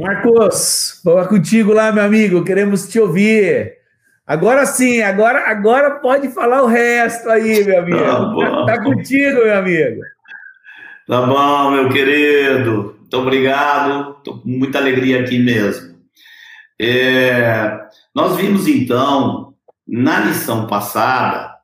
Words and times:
Marcos, 0.00 0.98
vamos 1.04 1.26
contigo 1.26 1.74
lá, 1.74 1.92
meu 1.92 2.02
amigo. 2.02 2.42
Queremos 2.42 2.88
te 2.88 2.98
ouvir. 2.98 3.74
Agora 4.26 4.64
sim, 4.64 5.02
agora, 5.02 5.50
agora 5.50 5.90
pode 6.00 6.28
falar 6.28 6.62
o 6.62 6.66
resto 6.66 7.28
aí, 7.28 7.62
meu 7.62 7.80
amigo. 7.80 8.40
Tá, 8.40 8.64
tá 8.64 8.82
contigo, 8.82 9.44
meu 9.44 9.58
amigo. 9.58 10.00
Tá 11.06 11.26
bom, 11.26 11.72
meu 11.72 11.90
querido. 11.90 12.96
Muito 12.98 13.18
obrigado. 13.18 14.16
Estou 14.16 14.38
com 14.40 14.48
muita 14.48 14.78
alegria 14.78 15.20
aqui 15.20 15.38
mesmo. 15.38 15.94
É, 16.80 17.78
nós 18.14 18.36
vimos 18.36 18.66
então, 18.66 19.52
na 19.86 20.20
lição 20.20 20.66
passada, 20.66 21.56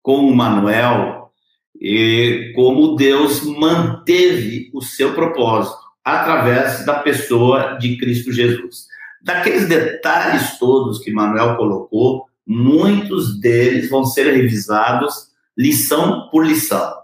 com 0.00 0.18
o 0.18 0.36
Manuel, 0.36 1.32
e 1.80 2.52
como 2.54 2.94
Deus 2.94 3.42
manteve 3.42 4.70
o 4.72 4.80
seu 4.80 5.12
propósito 5.12 5.87
através 6.08 6.86
da 6.86 7.00
pessoa 7.00 7.76
de 7.78 7.98
Cristo 7.98 8.32
Jesus. 8.32 8.86
Daqueles 9.20 9.68
detalhes 9.68 10.58
todos 10.58 11.00
que 11.00 11.12
Manuel 11.12 11.56
colocou, 11.56 12.26
muitos 12.46 13.38
deles 13.38 13.90
vão 13.90 14.04
ser 14.04 14.32
revisados 14.32 15.28
lição 15.56 16.30
por 16.30 16.46
lição. 16.46 16.94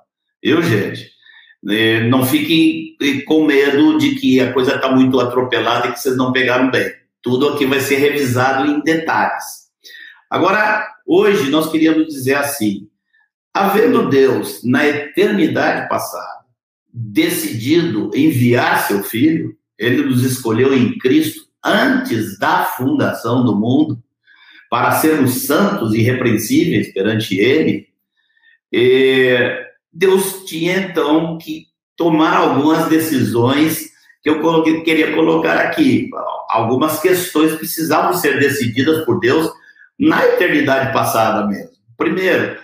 Eu, 0.42 0.62
gente, 0.62 1.10
não 2.08 2.24
fiquem 2.24 2.96
com 3.26 3.44
medo 3.44 3.98
de 3.98 4.14
que 4.14 4.40
a 4.40 4.52
coisa 4.54 4.76
está 4.76 4.90
muito 4.90 5.20
atropelada 5.20 5.88
e 5.88 5.92
que 5.92 6.00
vocês 6.00 6.16
não 6.16 6.32
pegaram 6.32 6.70
bem. 6.70 6.90
Tudo 7.20 7.50
aqui 7.50 7.66
vai 7.66 7.80
ser 7.80 7.96
revisado 7.96 8.66
em 8.66 8.80
detalhes. 8.80 9.44
Agora, 10.30 10.86
hoje 11.06 11.50
nós 11.50 11.70
queríamos 11.70 12.06
dizer 12.06 12.36
assim: 12.36 12.88
havendo 13.52 14.08
Deus 14.08 14.60
na 14.64 14.86
eternidade 14.86 15.88
passada 15.88 16.43
decidido 16.96 18.12
enviar 18.14 18.86
seu 18.86 19.02
filho, 19.02 19.56
ele 19.76 20.04
nos 20.04 20.22
escolheu 20.22 20.72
em 20.72 20.96
Cristo 20.96 21.48
antes 21.64 22.38
da 22.38 22.64
fundação 22.64 23.44
do 23.44 23.56
mundo 23.56 24.00
para 24.70 24.92
sermos 24.92 25.42
santos 25.42 25.92
e 25.92 25.98
irrepreensíveis 25.98 26.92
perante 26.92 27.36
ele. 27.36 27.88
Deus 29.92 30.44
tinha 30.44 30.78
então 30.78 31.36
que 31.38 31.66
tomar 31.96 32.36
algumas 32.36 32.88
decisões 32.88 33.92
que 34.22 34.30
eu 34.30 34.82
queria 34.84 35.12
colocar 35.14 35.56
aqui. 35.58 36.08
Algumas 36.50 37.00
questões 37.00 37.54
precisavam 37.54 38.14
ser 38.14 38.38
decididas 38.38 39.04
por 39.04 39.18
Deus 39.20 39.50
na 39.98 40.24
eternidade 40.24 40.92
passada 40.92 41.46
mesmo. 41.46 41.70
Primeiro, 41.96 42.56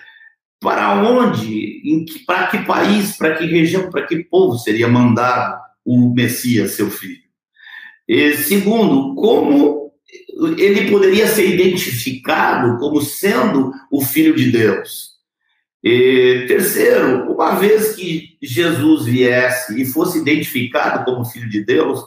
para 0.59 1.01
onde, 1.01 1.70
que, 1.81 2.19
para 2.25 2.47
que 2.47 2.65
país, 2.65 3.17
para 3.17 3.35
que 3.35 3.45
região, 3.45 3.89
para 3.89 4.05
que 4.05 4.23
povo 4.23 4.57
seria 4.57 4.87
mandado 4.87 5.59
o 5.85 6.13
Messias, 6.13 6.71
seu 6.71 6.89
filho? 6.89 7.21
E, 8.07 8.33
segundo, 8.33 9.15
como 9.15 9.91
ele 10.57 10.89
poderia 10.89 11.27
ser 11.27 11.47
identificado 11.47 12.77
como 12.77 13.01
sendo 13.01 13.71
o 13.91 14.01
filho 14.01 14.35
de 14.35 14.51
Deus? 14.51 15.11
E, 15.83 16.45
terceiro, 16.47 17.31
uma 17.31 17.55
vez 17.55 17.95
que 17.95 18.37
Jesus 18.41 19.05
viesse 19.05 19.81
e 19.81 19.85
fosse 19.85 20.19
identificado 20.19 21.03
como 21.03 21.25
Filho 21.25 21.49
de 21.49 21.63
Deus, 21.63 22.05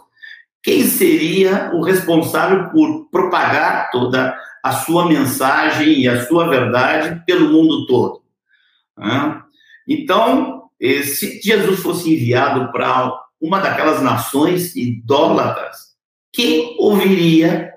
quem 0.63 0.85
seria 0.85 1.73
o 1.75 1.83
responsável 1.83 2.71
por 2.71 3.09
propagar 3.11 3.91
toda 3.91 4.37
a 4.63 4.73
sua 4.73 5.09
mensagem 5.09 6.01
e 6.01 6.09
a 6.09 6.25
sua 6.25 6.49
verdade 6.49 7.23
pelo 7.27 7.51
mundo 7.51 7.87
todo? 7.87 8.23
Então, 9.89 10.71
se 10.81 11.41
Jesus 11.43 11.81
fosse 11.81 12.13
enviado 12.13 12.71
para 12.73 13.13
uma 13.41 13.61
daquelas 13.61 14.03
nações 14.03 14.75
idólatras, 14.75 15.95
quem 16.33 16.77
ouviria 16.79 17.75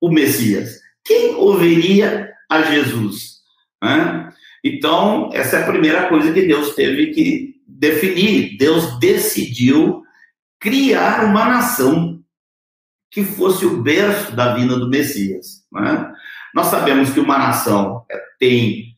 o 0.00 0.10
Messias? 0.10 0.80
Quem 1.04 1.34
ouviria 1.34 2.32
a 2.48 2.62
Jesus? 2.62 3.40
Então, 4.62 5.30
essa 5.32 5.56
é 5.56 5.62
a 5.62 5.66
primeira 5.66 6.08
coisa 6.08 6.32
que 6.32 6.46
Deus 6.46 6.74
teve 6.74 7.08
que 7.08 7.60
definir. 7.66 8.56
Deus 8.58 8.98
decidiu 8.98 10.02
criar 10.60 11.24
uma 11.24 11.46
nação 11.46 12.22
que 13.10 13.24
fosse 13.24 13.64
o 13.64 13.82
berço 13.82 14.36
da 14.36 14.54
vinda 14.54 14.78
do 14.78 14.88
Messias. 14.88 15.64
Né? 15.72 16.12
Nós 16.54 16.66
sabemos 16.66 17.10
que 17.10 17.18
uma 17.18 17.38
nação 17.38 18.04
é, 18.10 18.22
tem 18.38 18.96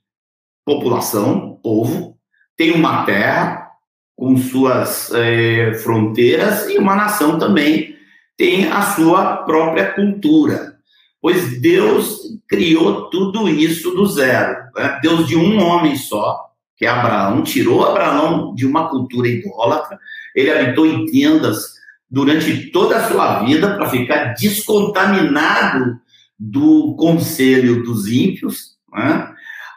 população, 0.67 1.42
povo, 1.63 2.17
tem 2.57 2.73
uma 2.73 3.05
terra 3.05 3.71
com 4.17 4.37
suas 4.37 5.11
é, 5.13 5.75
fronteiras 5.83 6.69
e 6.69 6.79
uma 6.79 6.95
nação 6.95 7.39
também 7.39 7.97
tem 8.37 8.71
a 8.71 8.83
sua 8.83 9.39
própria 9.39 9.93
cultura. 9.93 10.77
Pois 11.21 11.61
Deus 11.61 12.21
criou 12.49 13.09
tudo 13.09 13.49
isso 13.49 13.93
do 13.93 14.07
zero. 14.07 14.57
Né? 14.77 14.99
Deus 15.03 15.27
de 15.29 15.37
um 15.37 15.63
homem 15.63 15.97
só, 15.97 16.51
que 16.77 16.85
é 16.85 16.89
Abraão, 16.89 17.43
tirou 17.43 17.85
Abraão 17.85 18.55
de 18.55 18.67
uma 18.67 18.89
cultura 18.89 19.29
idólatra, 19.29 19.99
ele 20.35 20.51
habitou 20.51 20.87
em 20.87 21.07
tendas 21.07 21.75
durante 22.11 22.71
toda 22.71 22.97
a 22.97 23.09
sua 23.09 23.45
vida 23.45 23.75
para 23.75 23.89
ficar 23.89 24.35
descontaminado 24.35 26.01
do 26.39 26.95
conselho 26.97 27.83
dos 27.85 28.09
ímpios. 28.09 28.77
Né? 28.93 29.32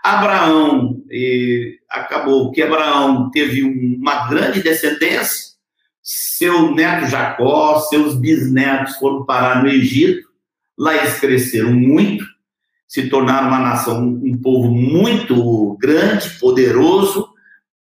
Abraão, 0.06 1.04
acabou 1.90 2.52
que 2.52 2.62
Abraão 2.62 3.32
teve 3.32 3.64
uma 3.64 4.28
grande 4.28 4.62
descendência, 4.62 5.56
seu 6.04 6.76
neto 6.76 7.08
Jacó, 7.08 7.80
seus 7.80 8.16
bisnetos 8.16 8.98
foram 8.98 9.26
parar 9.26 9.64
no 9.64 9.70
Egito, 9.70 10.28
lá 10.78 10.96
eles 10.96 11.20
cresceram 11.20 11.74
muito, 11.74 12.24
se 12.88 13.10
tornaram 13.10 13.48
uma 13.48 13.60
nação, 13.60 14.04
um 14.04 14.38
povo 14.38 14.70
muito 14.70 15.76
grande, 15.82 16.30
poderoso. 16.40 17.28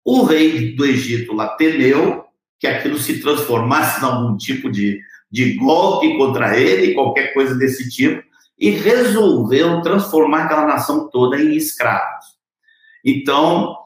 O 0.04 0.22
rei 0.22 0.76
do 0.76 0.86
Egito 0.86 1.32
lá 1.32 1.48
temeu 1.56 2.24
que 2.60 2.68
aquilo 2.68 2.98
se 2.98 3.20
transformasse 3.20 4.00
em 4.00 4.04
algum 4.04 4.36
tipo 4.36 4.70
de, 4.70 5.00
de 5.28 5.54
golpe 5.54 6.16
contra 6.16 6.56
ele, 6.56 6.94
qualquer 6.94 7.34
coisa 7.34 7.56
desse 7.56 7.90
tipo, 7.90 8.22
e 8.62 8.70
resolveu 8.70 9.82
transformar 9.82 10.44
aquela 10.44 10.64
nação 10.64 11.10
toda 11.10 11.36
em 11.36 11.56
escravos. 11.56 12.26
Então, 13.04 13.76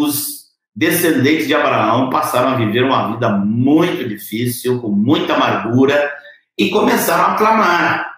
os 0.00 0.46
descendentes 0.74 1.46
de 1.46 1.54
Abraão 1.54 2.08
passaram 2.08 2.48
a 2.48 2.56
viver 2.56 2.82
uma 2.82 3.12
vida 3.12 3.28
muito 3.28 4.08
difícil, 4.08 4.80
com 4.80 4.88
muita 4.88 5.34
amargura, 5.34 6.10
e 6.56 6.70
começaram 6.70 7.34
a 7.34 7.36
clamar. 7.36 8.16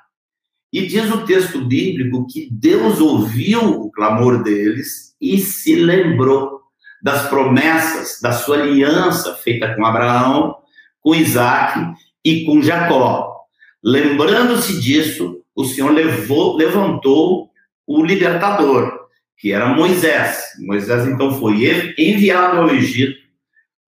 E 0.72 0.86
diz 0.86 1.10
o 1.10 1.24
texto 1.24 1.64
bíblico 1.64 2.24
que 2.28 2.48
Deus 2.52 3.00
ouviu 3.00 3.80
o 3.80 3.90
clamor 3.90 4.44
deles 4.44 5.16
e 5.20 5.38
se 5.38 5.74
lembrou 5.74 6.60
das 7.02 7.28
promessas 7.28 8.20
da 8.22 8.30
sua 8.30 8.58
aliança 8.58 9.34
feita 9.34 9.74
com 9.74 9.84
Abraão, 9.84 10.54
com 11.00 11.16
Isaac 11.16 11.80
e 12.24 12.44
com 12.44 12.62
Jacó. 12.62 13.34
Lembrando-se 13.82 14.80
disso, 14.80 15.37
o 15.58 15.64
Senhor 15.64 15.90
levou, 15.90 16.56
levantou 16.56 17.50
o 17.84 18.04
libertador, 18.04 18.96
que 19.36 19.52
era 19.52 19.74
Moisés. 19.74 20.40
Moisés 20.60 21.04
então 21.08 21.36
foi 21.36 21.94
enviado 21.98 22.60
ao 22.60 22.70
Egito 22.70 23.18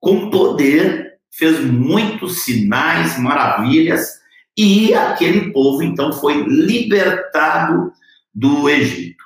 com 0.00 0.30
poder, 0.30 1.12
fez 1.30 1.60
muitos 1.60 2.42
sinais, 2.42 3.16
maravilhas, 3.20 4.18
e 4.56 4.92
aquele 4.92 5.52
povo 5.52 5.80
então 5.84 6.12
foi 6.12 6.42
libertado 6.42 7.92
do 8.34 8.68
Egito. 8.68 9.22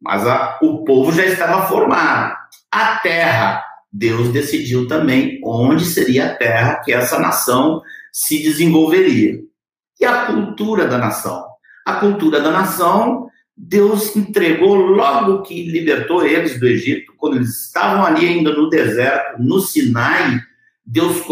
Mas 0.00 0.24
a, 0.24 0.56
o 0.62 0.84
povo 0.84 1.10
já 1.10 1.24
estava 1.24 1.66
formado. 1.66 2.36
A 2.70 2.98
terra, 2.98 3.64
Deus 3.92 4.28
decidiu 4.32 4.86
também 4.86 5.40
onde 5.42 5.84
seria 5.84 6.26
a 6.26 6.34
terra 6.36 6.76
que 6.76 6.92
essa 6.92 7.18
nação 7.18 7.82
se 8.12 8.40
desenvolveria. 8.40 9.40
E 10.00 10.04
a 10.04 10.26
cultura 10.26 10.86
da 10.86 10.96
nação. 10.96 11.47
A 11.88 11.94
cultura 11.94 12.42
da 12.42 12.50
nação, 12.50 13.30
Deus 13.56 14.14
entregou 14.14 14.76
logo 14.76 15.40
que 15.40 15.70
libertou 15.70 16.22
eles 16.22 16.60
do 16.60 16.68
Egito, 16.68 17.14
quando 17.16 17.36
eles 17.36 17.64
estavam 17.64 18.04
ali 18.04 18.26
ainda 18.26 18.52
no 18.52 18.68
deserto, 18.68 19.42
no 19.42 19.58
Sinai, 19.58 20.38
Deus 20.84 21.22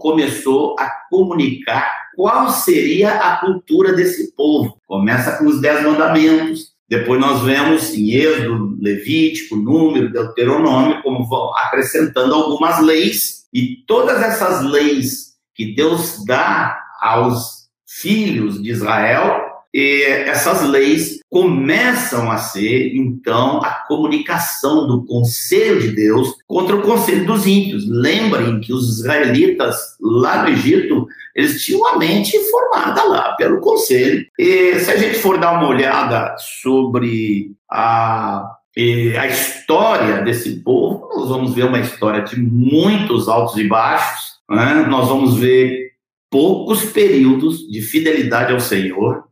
começou 0.00 0.74
a 0.80 0.90
comunicar 1.08 1.88
qual 2.16 2.50
seria 2.50 3.12
a 3.20 3.36
cultura 3.36 3.92
desse 3.92 4.34
povo. 4.34 4.80
Começa 4.84 5.38
com 5.38 5.46
os 5.46 5.60
Dez 5.60 5.84
Mandamentos, 5.84 6.72
depois 6.88 7.20
nós 7.20 7.42
vemos 7.42 7.94
em 7.94 8.10
Êxodo, 8.10 8.76
Levítico, 8.80 9.54
Número, 9.54 10.12
Deuteronômio, 10.12 11.00
como 11.04 11.24
vão 11.28 11.56
acrescentando 11.56 12.34
algumas 12.34 12.82
leis, 12.82 13.44
e 13.54 13.76
todas 13.86 14.20
essas 14.20 14.64
leis 14.64 15.34
que 15.54 15.72
Deus 15.72 16.24
dá 16.24 16.76
aos 17.00 17.68
filhos 17.86 18.60
de 18.60 18.70
Israel, 18.70 19.49
essas 19.72 20.62
leis 20.68 21.20
começam 21.30 22.30
a 22.30 22.38
ser, 22.38 22.94
então, 22.94 23.62
a 23.62 23.70
comunicação 23.86 24.86
do 24.86 25.04
conselho 25.04 25.80
de 25.80 25.92
Deus 25.92 26.34
contra 26.46 26.76
o 26.76 26.82
conselho 26.82 27.24
dos 27.24 27.46
ímpios. 27.46 27.88
Lembrem 27.88 28.60
que 28.60 28.72
os 28.72 28.98
israelitas 28.98 29.76
lá 30.00 30.42
no 30.42 30.48
Egito 30.48 31.06
eles 31.34 31.62
tinham 31.64 31.86
a 31.86 31.98
mente 31.98 32.36
formada 32.50 33.04
lá 33.04 33.32
pelo 33.36 33.60
conselho. 33.60 34.26
E 34.38 34.78
se 34.80 34.90
a 34.90 34.96
gente 34.96 35.18
for 35.18 35.38
dar 35.38 35.52
uma 35.52 35.68
olhada 35.68 36.34
sobre 36.38 37.52
a, 37.70 38.56
a 38.76 39.26
história 39.26 40.22
desse 40.22 40.60
povo, 40.62 41.08
nós 41.14 41.28
vamos 41.28 41.54
ver 41.54 41.64
uma 41.64 41.80
história 41.80 42.22
de 42.22 42.40
muitos 42.40 43.28
altos 43.28 43.56
e 43.56 43.68
baixos, 43.68 44.40
né? 44.50 44.86
nós 44.88 45.08
vamos 45.08 45.36
ver 45.36 45.90
poucos 46.30 46.84
períodos 46.84 47.68
de 47.68 47.80
fidelidade 47.80 48.52
ao 48.52 48.60
Senhor, 48.60 49.24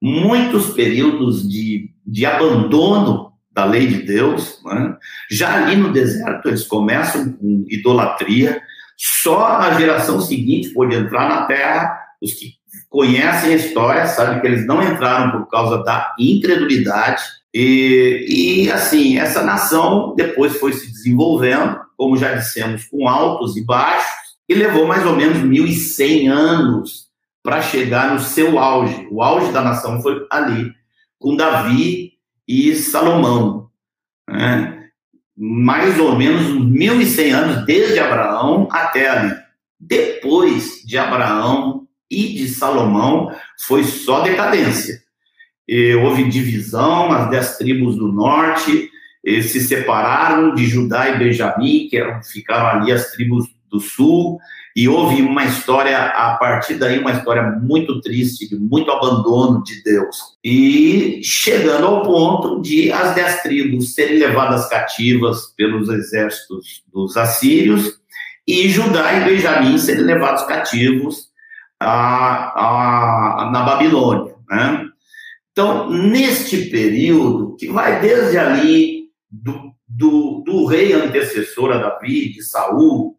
muitos 0.00 0.70
períodos 0.70 1.48
de, 1.48 1.90
de 2.06 2.26
abandono 2.26 3.32
da 3.52 3.64
lei 3.64 3.86
de 3.86 4.02
Deus. 4.02 4.60
Né? 4.64 4.96
Já 5.30 5.56
ali 5.56 5.76
no 5.76 5.92
deserto, 5.92 6.48
eles 6.48 6.66
começam 6.66 7.32
com 7.32 7.64
idolatria, 7.68 8.60
só 8.96 9.46
a 9.46 9.72
geração 9.78 10.20
seguinte 10.20 10.70
pôde 10.70 10.94
entrar 10.94 11.28
na 11.28 11.46
terra. 11.46 11.98
Os 12.22 12.34
que 12.34 12.54
conhecem 12.88 13.52
a 13.52 13.56
história 13.56 14.06
sabem 14.06 14.40
que 14.40 14.46
eles 14.46 14.66
não 14.66 14.82
entraram 14.82 15.32
por 15.32 15.48
causa 15.48 15.82
da 15.82 16.14
incredulidade. 16.18 17.22
E, 17.52 18.64
e 18.64 18.70
assim, 18.70 19.18
essa 19.18 19.42
nação 19.42 20.14
depois 20.14 20.58
foi 20.58 20.72
se 20.72 20.90
desenvolvendo, 20.90 21.78
como 21.96 22.16
já 22.16 22.34
dissemos, 22.34 22.84
com 22.84 23.08
altos 23.08 23.56
e 23.56 23.64
baixos, 23.64 24.26
e 24.48 24.54
levou 24.54 24.86
mais 24.86 25.04
ou 25.06 25.16
menos 25.16 25.38
1.100 25.38 26.30
anos 26.30 27.05
para 27.46 27.62
chegar 27.62 28.12
no 28.12 28.18
seu 28.18 28.58
auge. 28.58 29.06
O 29.08 29.22
auge 29.22 29.52
da 29.52 29.62
nação 29.62 30.02
foi 30.02 30.26
ali, 30.28 30.74
com 31.16 31.36
Davi 31.36 32.14
e 32.48 32.74
Salomão. 32.74 33.70
Né? 34.28 34.76
mais 35.36 36.00
ou 36.00 36.16
menos 36.16 36.46
1.100 36.46 37.32
anos, 37.32 37.66
desde 37.66 37.98
Abraão 37.98 38.68
até 38.70 39.08
ali. 39.08 39.34
Depois 39.78 40.82
de 40.84 40.96
Abraão 40.96 41.86
e 42.10 42.32
de 42.32 42.48
Salomão, 42.48 43.30
foi 43.66 43.84
só 43.84 44.22
decadência. 44.22 45.02
E 45.68 45.94
houve 45.94 46.28
divisão, 46.28 47.12
as 47.12 47.28
dez 47.28 47.58
tribos 47.58 47.96
do 47.96 48.10
norte 48.10 48.90
se 49.24 49.60
separaram 49.60 50.54
de 50.54 50.66
Judá 50.66 51.10
e 51.10 51.18
Benjamim, 51.18 51.88
que 51.88 51.96
eram, 51.96 52.22
ficaram 52.22 52.80
ali 52.80 52.92
as 52.92 53.10
tribos 53.10 53.46
do 53.70 53.80
sul, 53.80 54.38
e 54.76 54.88
houve 54.88 55.22
uma 55.22 55.44
história, 55.46 55.96
a 55.96 56.36
partir 56.36 56.74
daí, 56.74 56.98
uma 56.98 57.12
história 57.12 57.42
muito 57.42 57.98
triste, 58.02 58.46
de 58.46 58.56
muito 58.56 58.90
abandono 58.90 59.62
de 59.62 59.82
Deus. 59.82 60.16
E 60.44 61.20
chegando 61.24 61.86
ao 61.86 62.02
ponto 62.02 62.60
de 62.60 62.92
as 62.92 63.14
dez 63.14 63.42
tribos 63.42 63.94
serem 63.94 64.18
levadas 64.18 64.68
cativas 64.68 65.46
pelos 65.56 65.88
exércitos 65.88 66.82
dos 66.92 67.16
assírios 67.16 67.98
e 68.46 68.68
Judá 68.68 69.14
e 69.14 69.24
Benjamim 69.24 69.78
serem 69.78 70.04
levados 70.04 70.44
cativos 70.44 71.28
a, 71.80 73.46
a, 73.46 73.50
na 73.50 73.62
Babilônia. 73.62 74.34
Né? 74.48 74.86
Então, 75.52 75.90
neste 75.90 76.66
período, 76.66 77.56
que 77.56 77.68
vai 77.68 77.98
desde 78.00 78.36
ali 78.36 79.06
do, 79.30 79.72
do, 79.88 80.42
do 80.44 80.66
rei 80.66 80.92
antecessor 80.92 81.72
a 81.72 81.78
Davi, 81.78 82.30
de 82.30 82.42
Saul, 82.42 83.15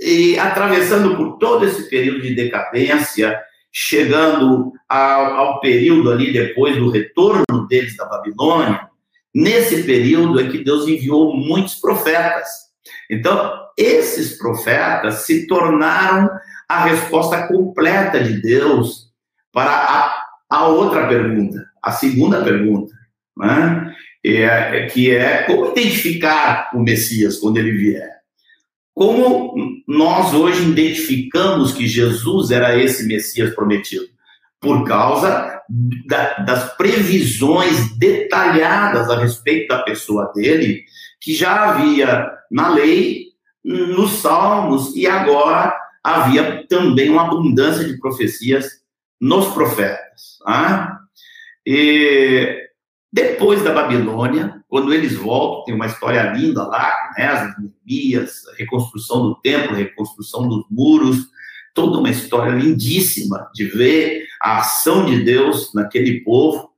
e 0.00 0.38
atravessando 0.38 1.16
por 1.16 1.38
todo 1.38 1.64
esse 1.64 1.88
período 1.88 2.22
de 2.22 2.34
decadência, 2.34 3.40
chegando 3.72 4.72
ao, 4.88 5.24
ao, 5.34 5.60
período 5.60 6.10
ali 6.10 6.32
depois 6.32 6.76
do 6.76 6.90
retorno 6.90 7.66
deles 7.68 7.96
da 7.96 8.04
Babilônia, 8.04 8.88
nesse 9.34 9.82
período 9.82 10.40
é 10.40 10.48
que 10.48 10.62
Deus 10.62 10.86
enviou 10.86 11.36
muitos 11.36 11.76
profetas. 11.76 12.48
Então, 13.10 13.52
esses 13.76 14.38
profetas 14.38 15.26
se 15.26 15.46
tornaram 15.46 16.30
a 16.68 16.84
resposta 16.84 17.46
completa 17.48 18.22
de 18.22 18.40
Deus 18.40 19.10
para 19.52 19.70
a, 19.70 20.24
a 20.50 20.68
outra 20.68 21.06
pergunta, 21.08 21.64
a 21.82 21.92
segunda 21.92 22.42
pergunta, 22.42 22.94
né? 23.36 23.94
é, 24.24 24.42
é 24.44 24.86
que 24.86 25.14
é 25.14 25.42
como 25.42 25.70
identificar 25.72 26.70
o 26.74 26.80
Messias 26.80 27.38
quando 27.38 27.58
ele 27.58 27.72
vier. 27.72 28.13
Como 28.94 29.54
nós 29.88 30.32
hoje 30.32 30.70
identificamos 30.70 31.72
que 31.72 31.86
Jesus 31.86 32.50
era 32.50 32.78
esse 32.78 33.06
Messias 33.06 33.52
prometido? 33.54 34.06
Por 34.60 34.84
causa 34.84 35.60
da, 36.06 36.38
das 36.38 36.76
previsões 36.76 37.96
detalhadas 37.98 39.10
a 39.10 39.18
respeito 39.18 39.68
da 39.68 39.82
pessoa 39.82 40.32
dele, 40.32 40.84
que 41.20 41.34
já 41.34 41.70
havia 41.70 42.30
na 42.50 42.72
lei, 42.72 43.24
nos 43.64 44.20
Salmos, 44.20 44.94
e 44.94 45.06
agora 45.06 45.74
havia 46.02 46.64
também 46.68 47.10
uma 47.10 47.26
abundância 47.26 47.84
de 47.84 47.98
profecias 47.98 48.84
nos 49.20 49.48
profetas. 49.48 50.38
Tá? 50.44 51.00
E 51.66 52.68
depois 53.12 53.64
da 53.64 53.72
Babilônia, 53.72 54.53
quando 54.74 54.92
eles 54.92 55.14
voltam, 55.14 55.66
tem 55.66 55.74
uma 55.76 55.86
história 55.86 56.32
linda 56.32 56.66
lá, 56.66 57.12
né, 57.16 57.26
as 57.28 57.54
Neemias, 57.86 58.42
reconstrução 58.58 59.22
do 59.22 59.36
templo, 59.36 59.76
reconstrução 59.76 60.48
dos 60.48 60.64
muros, 60.68 61.28
toda 61.72 62.00
uma 62.00 62.10
história 62.10 62.50
lindíssima 62.50 63.48
de 63.54 63.66
ver 63.66 64.26
a 64.42 64.58
ação 64.58 65.06
de 65.06 65.22
Deus 65.22 65.72
naquele 65.72 66.24
povo. 66.24 66.70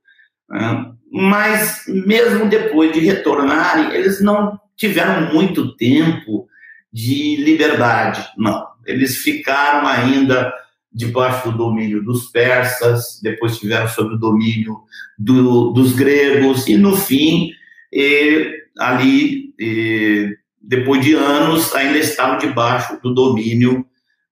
Né? 0.47 0.91
Mas, 1.11 1.85
mesmo 1.87 2.47
depois 2.47 2.93
de 2.93 2.99
retornarem, 2.99 3.91
eles 3.95 4.21
não 4.21 4.59
tiveram 4.75 5.33
muito 5.33 5.75
tempo 5.75 6.47
de 6.93 7.37
liberdade, 7.37 8.23
não. 8.37 8.67
Eles 8.85 9.17
ficaram 9.23 9.87
ainda 9.87 10.53
debaixo 10.93 11.49
do 11.49 11.57
domínio 11.57 12.03
dos 12.03 12.27
persas, 12.27 13.19
depois 13.23 13.57
tiveram 13.57 13.87
sob 13.87 14.13
o 14.13 14.19
domínio 14.19 14.81
do, 15.17 15.71
dos 15.71 15.93
gregos, 15.93 16.67
e 16.67 16.77
no 16.77 16.95
fim, 16.95 17.57
e, 17.91 18.51
ali, 18.77 19.53
e, 19.59 20.35
depois 20.61 21.03
de 21.03 21.13
anos, 21.13 21.73
ainda 21.75 21.97
estavam 21.97 22.37
debaixo 22.37 22.99
do 23.01 23.13
domínio 23.13 23.85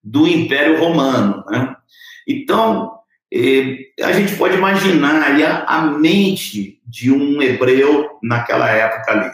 do 0.04 0.28
Império 0.28 0.80
Romano. 0.80 1.44
Né? 1.50 1.75
Então, 2.28 2.92
e, 3.31 3.92
a 4.02 4.12
gente 4.12 4.36
pode 4.36 4.56
imaginar 4.56 5.22
a, 5.22 5.78
a 5.78 5.81
mente 5.86 6.80
de 6.86 7.12
um 7.12 7.42
hebreu 7.42 8.10
naquela 8.22 8.69
época 8.69 9.12
ali. 9.12 9.31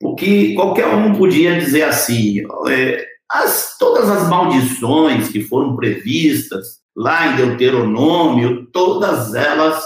Porque 0.00 0.54
qualquer 0.54 0.86
um 0.88 1.14
podia 1.14 1.58
dizer 1.58 1.84
assim: 1.84 2.42
é, 2.68 3.06
as, 3.30 3.76
todas 3.78 4.10
as 4.10 4.28
maldições 4.28 5.28
que 5.28 5.42
foram 5.42 5.76
previstas 5.76 6.82
lá 6.94 7.28
em 7.28 7.36
Deuteronômio, 7.36 8.66
todas 8.66 9.34
elas, 9.34 9.82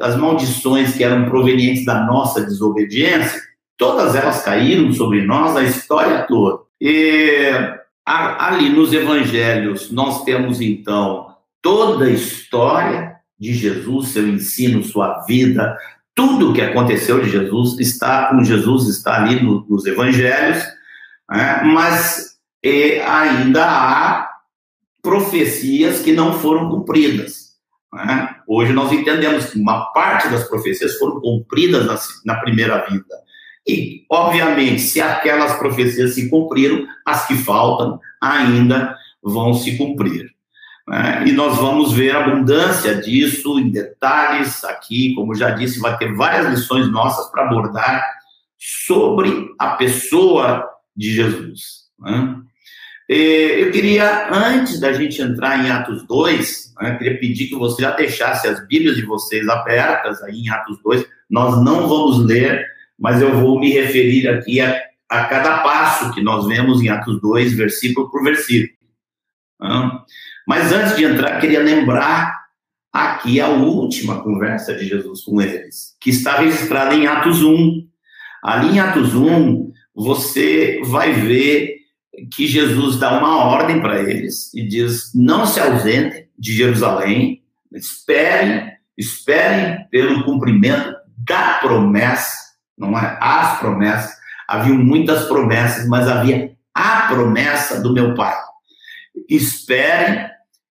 as 0.00 0.16
maldições 0.16 0.94
que 0.94 1.04
eram 1.04 1.28
provenientes 1.28 1.84
da 1.84 2.04
nossa 2.04 2.42
desobediência, 2.42 3.40
todas 3.76 4.14
elas 4.14 4.42
caíram 4.42 4.92
sobre 4.92 5.22
nós 5.22 5.56
a 5.56 5.62
história 5.62 6.24
toda. 6.26 6.64
E 6.80 7.50
ali 8.04 8.68
nos 8.68 8.92
evangelhos 8.92 9.90
nós 9.90 10.24
temos 10.24 10.60
então 10.60 11.34
toda 11.62 12.04
a 12.04 12.10
história 12.10 13.16
de 13.38 13.52
Jesus, 13.52 14.08
seu 14.08 14.26
ensino, 14.26 14.82
sua 14.82 15.24
vida, 15.24 15.76
tudo 16.14 16.50
o 16.50 16.52
que 16.54 16.62
aconteceu 16.62 17.20
de 17.22 17.28
Jesus 17.28 17.78
está 17.78 18.30
com 18.30 18.42
Jesus 18.42 18.88
está 18.88 19.22
ali 19.22 19.42
no, 19.42 19.66
nos 19.68 19.84
evangelhos, 19.84 20.62
né? 21.30 21.62
mas 21.64 22.38
ainda 23.06 23.64
há 23.64 24.30
profecias 25.02 26.00
que 26.00 26.12
não 26.12 26.32
foram 26.32 26.70
cumpridas. 26.70 27.45
Né? 27.92 28.36
Hoje 28.46 28.72
nós 28.72 28.92
entendemos 28.92 29.46
que 29.46 29.58
uma 29.58 29.86
parte 29.92 30.28
das 30.28 30.48
profecias 30.48 30.96
foram 30.98 31.20
cumpridas 31.20 31.86
na, 31.86 32.34
na 32.34 32.40
primeira 32.40 32.84
vida. 32.86 33.14
E, 33.66 34.04
obviamente, 34.10 34.80
se 34.80 35.00
aquelas 35.00 35.58
profecias 35.58 36.14
se 36.14 36.30
cumpriram, 36.30 36.86
as 37.04 37.26
que 37.26 37.34
faltam 37.34 37.98
ainda 38.20 38.96
vão 39.22 39.54
se 39.54 39.76
cumprir. 39.76 40.30
Né? 40.86 41.24
E 41.26 41.32
nós 41.32 41.56
vamos 41.56 41.92
ver 41.92 42.14
a 42.14 42.24
abundância 42.24 42.94
disso 42.94 43.58
em 43.58 43.70
detalhes 43.70 44.62
aqui, 44.64 45.14
como 45.14 45.34
já 45.34 45.50
disse, 45.50 45.80
vai 45.80 45.96
ter 45.98 46.14
várias 46.14 46.46
lições 46.46 46.90
nossas 46.90 47.28
para 47.30 47.44
abordar 47.44 48.04
sobre 48.56 49.54
a 49.58 49.70
pessoa 49.70 50.68
de 50.96 51.12
Jesus. 51.12 51.86
Né? 51.98 52.36
É, 53.08 53.62
eu 53.62 53.70
queria, 53.70 54.32
antes 54.32 54.80
da 54.80 54.92
gente 54.92 55.22
entrar 55.22 55.64
em 55.64 55.70
Atos 55.70 56.04
2, 56.06 56.74
né, 56.80 56.96
queria 56.96 57.18
pedir 57.18 57.46
que 57.46 57.54
você 57.54 57.82
já 57.82 57.92
deixasse 57.92 58.48
as 58.48 58.66
Bíblias 58.66 58.96
de 58.96 59.04
vocês 59.04 59.48
abertas 59.48 60.22
aí 60.22 60.40
em 60.40 60.48
Atos 60.48 60.78
2. 60.82 61.06
Nós 61.30 61.62
não 61.64 61.88
vamos 61.88 62.24
ler, 62.24 62.66
mas 62.98 63.22
eu 63.22 63.38
vou 63.38 63.60
me 63.60 63.70
referir 63.70 64.28
aqui 64.28 64.60
a, 64.60 64.76
a 65.08 65.24
cada 65.24 65.58
passo 65.58 66.12
que 66.12 66.22
nós 66.22 66.46
vemos 66.46 66.82
em 66.82 66.88
Atos 66.88 67.20
2, 67.20 67.54
versículo 67.54 68.10
por 68.10 68.24
versículo. 68.24 68.76
Mas 70.46 70.72
antes 70.72 70.96
de 70.96 71.04
entrar, 71.04 71.40
queria 71.40 71.60
lembrar 71.60 72.46
aqui 72.92 73.40
a 73.40 73.48
última 73.48 74.22
conversa 74.22 74.74
de 74.74 74.86
Jesus 74.86 75.22
com 75.22 75.40
eles, 75.40 75.96
que 76.00 76.10
está 76.10 76.38
registrada 76.38 76.94
em 76.94 77.06
Atos 77.06 77.42
1. 77.42 77.86
Ali 78.42 78.74
em 78.74 78.80
Atos 78.80 79.14
1, 79.14 79.72
você 79.94 80.80
vai 80.84 81.12
ver 81.12 81.75
que 82.32 82.46
Jesus 82.46 82.98
dá 82.98 83.18
uma 83.18 83.44
ordem 83.44 83.80
para 83.80 84.00
eles 84.00 84.52
e 84.54 84.66
diz: 84.66 85.12
não 85.14 85.46
se 85.46 85.60
ausentem, 85.60 86.26
de 86.38 86.54
Jerusalém, 86.54 87.42
esperem, 87.72 88.72
esperem 88.96 89.86
pelo 89.90 90.24
cumprimento 90.24 90.94
da 91.16 91.54
promessa, 91.54 92.36
não 92.76 92.98
é? 92.98 93.18
As 93.20 93.58
promessas. 93.58 94.16
Havia 94.46 94.74
muitas 94.74 95.24
promessas, 95.24 95.88
mas 95.88 96.06
havia 96.06 96.54
a 96.74 97.08
promessa 97.08 97.80
do 97.80 97.92
meu 97.92 98.14
pai. 98.14 98.36
Esperem. 99.28 100.26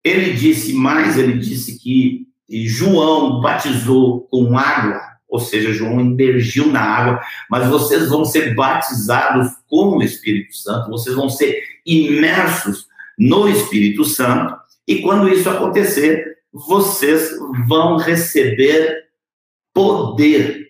Ele 0.03 0.33
disse 0.33 0.73
mais, 0.73 1.15
ele 1.15 1.37
disse 1.37 1.77
que 1.77 2.25
João 2.65 3.39
batizou 3.39 4.27
com 4.31 4.57
água, 4.57 4.99
ou 5.31 5.39
seja, 5.39 5.71
João 5.71 6.01
emergiu 6.01 6.67
na 6.67 6.81
água, 6.81 7.21
mas 7.49 7.67
vocês 7.69 8.09
vão 8.09 8.25
ser 8.25 8.53
batizados 8.53 9.47
com 9.69 9.97
o 9.97 10.03
Espírito 10.03 10.53
Santo, 10.57 10.89
vocês 10.89 11.15
vão 11.15 11.29
ser 11.29 11.63
imersos 11.85 12.85
no 13.17 13.47
Espírito 13.47 14.03
Santo, 14.03 14.53
e 14.85 15.01
quando 15.01 15.29
isso 15.29 15.49
acontecer, 15.49 16.39
vocês 16.51 17.31
vão 17.65 17.95
receber 17.95 19.05
poder. 19.73 20.67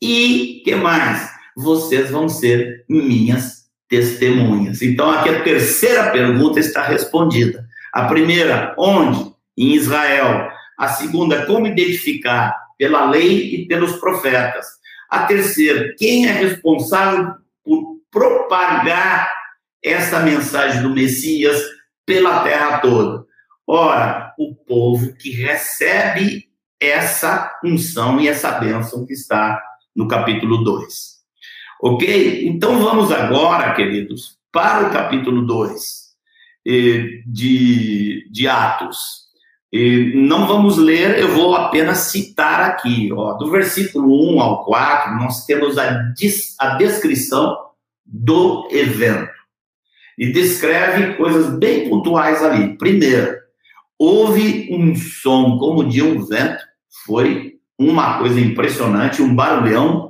E 0.00 0.62
que 0.64 0.74
mais? 0.74 1.28
Vocês 1.54 2.10
vão 2.10 2.30
ser 2.30 2.86
minhas 2.88 3.68
testemunhas. 3.88 4.80
Então, 4.80 5.10
aqui 5.10 5.28
a 5.28 5.42
terceira 5.42 6.10
pergunta 6.10 6.58
está 6.60 6.82
respondida. 6.82 7.68
A 7.92 8.06
primeira, 8.06 8.74
onde? 8.78 9.32
Em 9.56 9.74
Israel. 9.74 10.48
A 10.78 10.88
segunda, 10.88 11.44
como 11.44 11.66
identificar? 11.66 12.67
Pela 12.78 13.10
lei 13.10 13.54
e 13.54 13.66
pelos 13.66 13.96
profetas. 13.96 14.66
A 15.10 15.24
terceira, 15.24 15.94
quem 15.98 16.26
é 16.26 16.32
responsável 16.32 17.34
por 17.64 17.98
propagar 18.10 19.30
essa 19.82 20.20
mensagem 20.20 20.82
do 20.82 20.90
Messias 20.90 21.60
pela 22.06 22.44
terra 22.44 22.78
toda? 22.78 23.24
Ora, 23.66 24.32
o 24.38 24.54
povo 24.54 25.14
que 25.14 25.30
recebe 25.30 26.48
essa 26.80 27.58
unção 27.64 28.20
e 28.20 28.28
essa 28.28 28.52
bênção 28.52 29.04
que 29.04 29.12
está 29.12 29.60
no 29.94 30.06
capítulo 30.06 30.62
2. 30.64 31.18
Ok? 31.82 32.46
Então 32.48 32.78
vamos 32.78 33.10
agora, 33.12 33.74
queridos, 33.74 34.38
para 34.52 34.88
o 34.88 34.92
capítulo 34.92 35.46
2 35.46 36.08
eh, 36.66 37.22
de, 37.26 38.28
de 38.30 38.48
Atos. 38.48 39.27
E 39.72 40.12
não 40.14 40.46
vamos 40.46 40.78
ler, 40.78 41.18
eu 41.18 41.28
vou 41.28 41.54
apenas 41.54 41.98
citar 41.98 42.60
aqui. 42.60 43.10
Ó, 43.12 43.34
do 43.34 43.50
versículo 43.50 44.34
1 44.34 44.40
ao 44.40 44.64
4, 44.64 45.16
nós 45.16 45.44
temos 45.44 45.76
a, 45.76 46.12
a 46.60 46.66
descrição 46.76 47.56
do 48.04 48.68
evento. 48.70 49.30
E 50.16 50.32
descreve 50.32 51.14
coisas 51.14 51.58
bem 51.58 51.88
pontuais 51.88 52.42
ali. 52.42 52.76
Primeiro, 52.76 53.36
houve 53.98 54.68
um 54.72 54.96
som 54.96 55.58
como 55.58 55.88
de 55.88 56.02
um 56.02 56.24
vento, 56.24 56.64
foi 57.04 57.58
uma 57.78 58.18
coisa 58.18 58.40
impressionante, 58.40 59.22
um 59.22 59.34
barulhão 59.34 60.08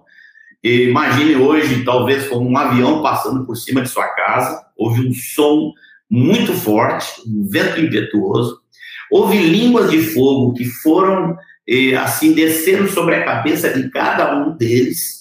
Imagine 0.62 1.37
hoje, 1.37 1.85
talvez, 1.85 2.29
como 2.29 2.49
um 2.49 2.57
avião 2.57 3.00
passando 3.00 3.47
por 3.47 3.57
cima 3.57 3.81
de 3.81 3.88
sua 3.88 4.09
casa, 4.09 4.67
houve 4.77 5.07
um 5.07 5.12
som 5.15 5.73
muito 6.11 6.53
forte, 6.53 7.23
um 7.27 7.49
vento 7.49 7.81
impetuoso, 7.81 8.61
houve 9.11 9.38
línguas 9.38 9.91
de 9.91 10.00
fogo 10.00 10.55
que 10.55 10.65
foram, 10.65 11.37
eh, 11.69 11.95
assim, 11.97 12.33
descendo 12.33 12.88
sobre 12.88 13.17
a 13.17 13.25
cabeça 13.25 13.71
de 13.71 13.91
cada 13.91 14.37
um 14.37 14.57
deles. 14.57 15.19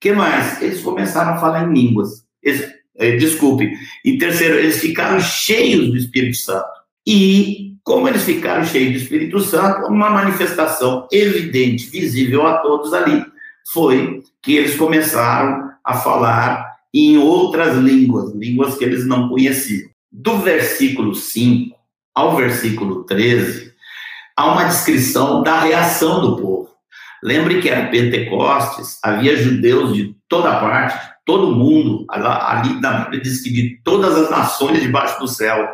que 0.00 0.12
mais? 0.12 0.60
Eles 0.60 0.80
começaram 0.80 1.34
a 1.34 1.38
falar 1.38 1.68
em 1.68 1.72
línguas. 1.72 2.24
Eles, 2.42 2.68
eh, 2.96 3.16
desculpe. 3.16 3.70
E 4.04 4.18
terceiro, 4.18 4.58
eles 4.58 4.80
ficaram 4.80 5.20
cheios 5.20 5.90
do 5.90 5.96
Espírito 5.96 6.36
Santo. 6.38 6.66
E, 7.06 7.76
como 7.84 8.08
eles 8.08 8.24
ficaram 8.24 8.64
cheios 8.64 8.92
do 8.92 8.98
Espírito 8.98 9.38
Santo, 9.38 9.86
uma 9.86 10.10
manifestação 10.10 11.06
evidente, 11.12 11.86
visível 11.86 12.46
a 12.46 12.58
todos 12.58 12.92
ali, 12.92 13.24
foi 13.72 14.22
que 14.42 14.56
eles 14.56 14.74
começaram 14.74 15.70
a 15.84 15.94
falar 15.94 16.72
em 16.92 17.16
outras 17.18 17.76
línguas, 17.76 18.34
línguas 18.34 18.76
que 18.76 18.84
eles 18.84 19.06
não 19.06 19.28
conheciam. 19.28 19.88
Do 20.10 20.38
versículo 20.38 21.14
5 21.14 21.81
ao 22.14 22.36
versículo 22.36 23.04
13, 23.04 23.72
há 24.36 24.52
uma 24.52 24.64
descrição 24.64 25.42
da 25.42 25.60
reação 25.60 26.20
do 26.20 26.36
povo. 26.36 26.70
Lembre 27.22 27.60
que 27.60 27.68
era 27.68 27.88
Pentecostes, 27.88 28.98
havia 29.02 29.36
judeus 29.36 29.94
de 29.94 30.16
toda 30.28 30.58
parte, 30.58 30.98
de 30.98 31.12
todo 31.24 31.54
mundo, 31.54 32.04
ali 32.08 32.80
na 32.80 33.04
Bíblia 33.04 33.22
diz 33.22 33.42
que 33.42 33.52
de 33.52 33.80
todas 33.84 34.16
as 34.16 34.30
nações 34.30 34.80
debaixo 34.80 35.20
do 35.20 35.28
céu. 35.28 35.68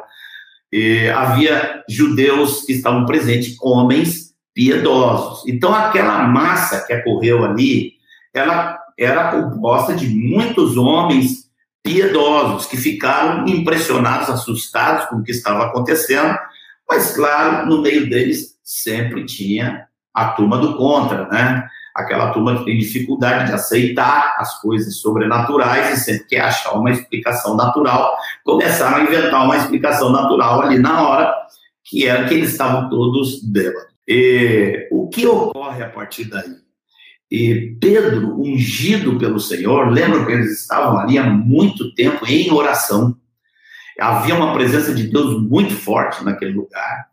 E 0.71 1.09
havia 1.09 1.83
judeus 1.89 2.65
que 2.67 2.73
estavam 2.73 3.07
presentes, 3.07 3.57
homens 3.63 4.35
piedosos. 4.55 5.49
Então, 5.49 5.75
aquela 5.75 6.29
massa 6.29 6.85
que 6.87 6.95
ocorreu 6.95 7.45
ali, 7.45 7.93
ela 8.35 8.79
era 8.99 9.31
composta 9.31 9.95
de 9.95 10.09
muitos 10.09 10.77
homens 10.77 11.48
piedosos 11.89 12.67
que 12.67 12.77
ficaram 12.77 13.47
impressionados, 13.49 14.29
assustados 14.29 15.07
com 15.07 15.17
o 15.17 15.23
que 15.23 15.31
estava 15.31 15.65
acontecendo, 15.65 16.37
mas, 16.87 17.15
claro, 17.15 17.67
no 17.67 17.81
meio 17.81 18.11
deles 18.11 18.59
sempre 18.63 19.25
tinha 19.25 19.87
a 20.13 20.33
turma 20.33 20.59
do 20.59 20.77
contra, 20.77 21.27
né? 21.29 21.67
Aquela 21.97 22.31
turma 22.31 22.59
que 22.59 22.67
tem 22.67 22.77
dificuldade 22.77 23.47
de 23.47 23.55
aceitar 23.55 24.37
as 24.39 24.61
coisas 24.61 24.99
sobrenaturais 24.99 25.95
e 25.95 26.05
sempre 26.05 26.27
quer 26.27 26.41
achar 26.41 26.73
uma 26.75 26.91
explicação 26.91 27.57
natural, 27.57 28.17
começaram 28.45 28.99
a 28.99 29.03
inventar 29.05 29.45
uma 29.45 29.57
explicação 29.57 30.13
natural 30.13 30.61
ali 30.61 30.79
na 30.79 31.09
hora, 31.09 31.35
que 31.83 32.07
era 32.07 32.29
que 32.29 32.35
eles 32.35 32.51
estavam 32.51 32.91
todos 32.91 33.43
bêbados. 33.43 33.89
E, 34.07 34.89
o 34.93 35.09
que 35.09 35.27
ocorre 35.27 35.83
a 35.83 35.89
partir 35.89 36.27
daí? 36.27 36.68
E 37.31 37.77
Pedro, 37.81 38.41
ungido 38.41 39.19
pelo 39.19 39.39
Senhor, 39.39 39.91
lembra 39.91 40.25
que 40.25 40.33
eles 40.33 40.61
estavam 40.61 40.99
ali 40.99 41.19
há 41.19 41.25
muito 41.25 41.95
tempo 41.95 42.27
em 42.27 42.51
oração. 42.51 43.17
Havia 44.01 44.35
uma 44.35 44.55
presença 44.55 44.95
de 44.95 45.09
Deus 45.09 45.43
muito 45.43 45.75
forte 45.75 46.25
naquele 46.25 46.53
lugar. 46.53 47.09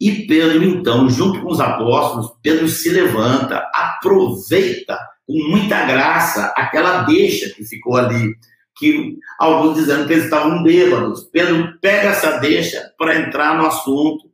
E 0.00 0.26
Pedro, 0.26 0.64
então, 0.64 1.08
junto 1.08 1.40
com 1.40 1.52
os 1.52 1.60
apóstolos, 1.60 2.32
Pedro 2.42 2.68
se 2.68 2.90
levanta, 2.90 3.68
aproveita 3.74 4.98
com 5.26 5.34
muita 5.50 5.84
graça 5.84 6.52
aquela 6.56 7.02
deixa 7.02 7.54
que 7.54 7.62
ficou 7.62 7.96
ali, 7.96 8.34
que 8.76 9.18
alguns 9.38 9.76
dizendo 9.76 10.06
que 10.06 10.14
eles 10.14 10.24
estavam 10.24 10.62
bêbados. 10.62 11.24
Pedro 11.30 11.78
pega 11.80 12.08
essa 12.08 12.38
deixa 12.38 12.90
para 12.98 13.20
entrar 13.20 13.56
no 13.56 13.66
assunto 13.66 14.30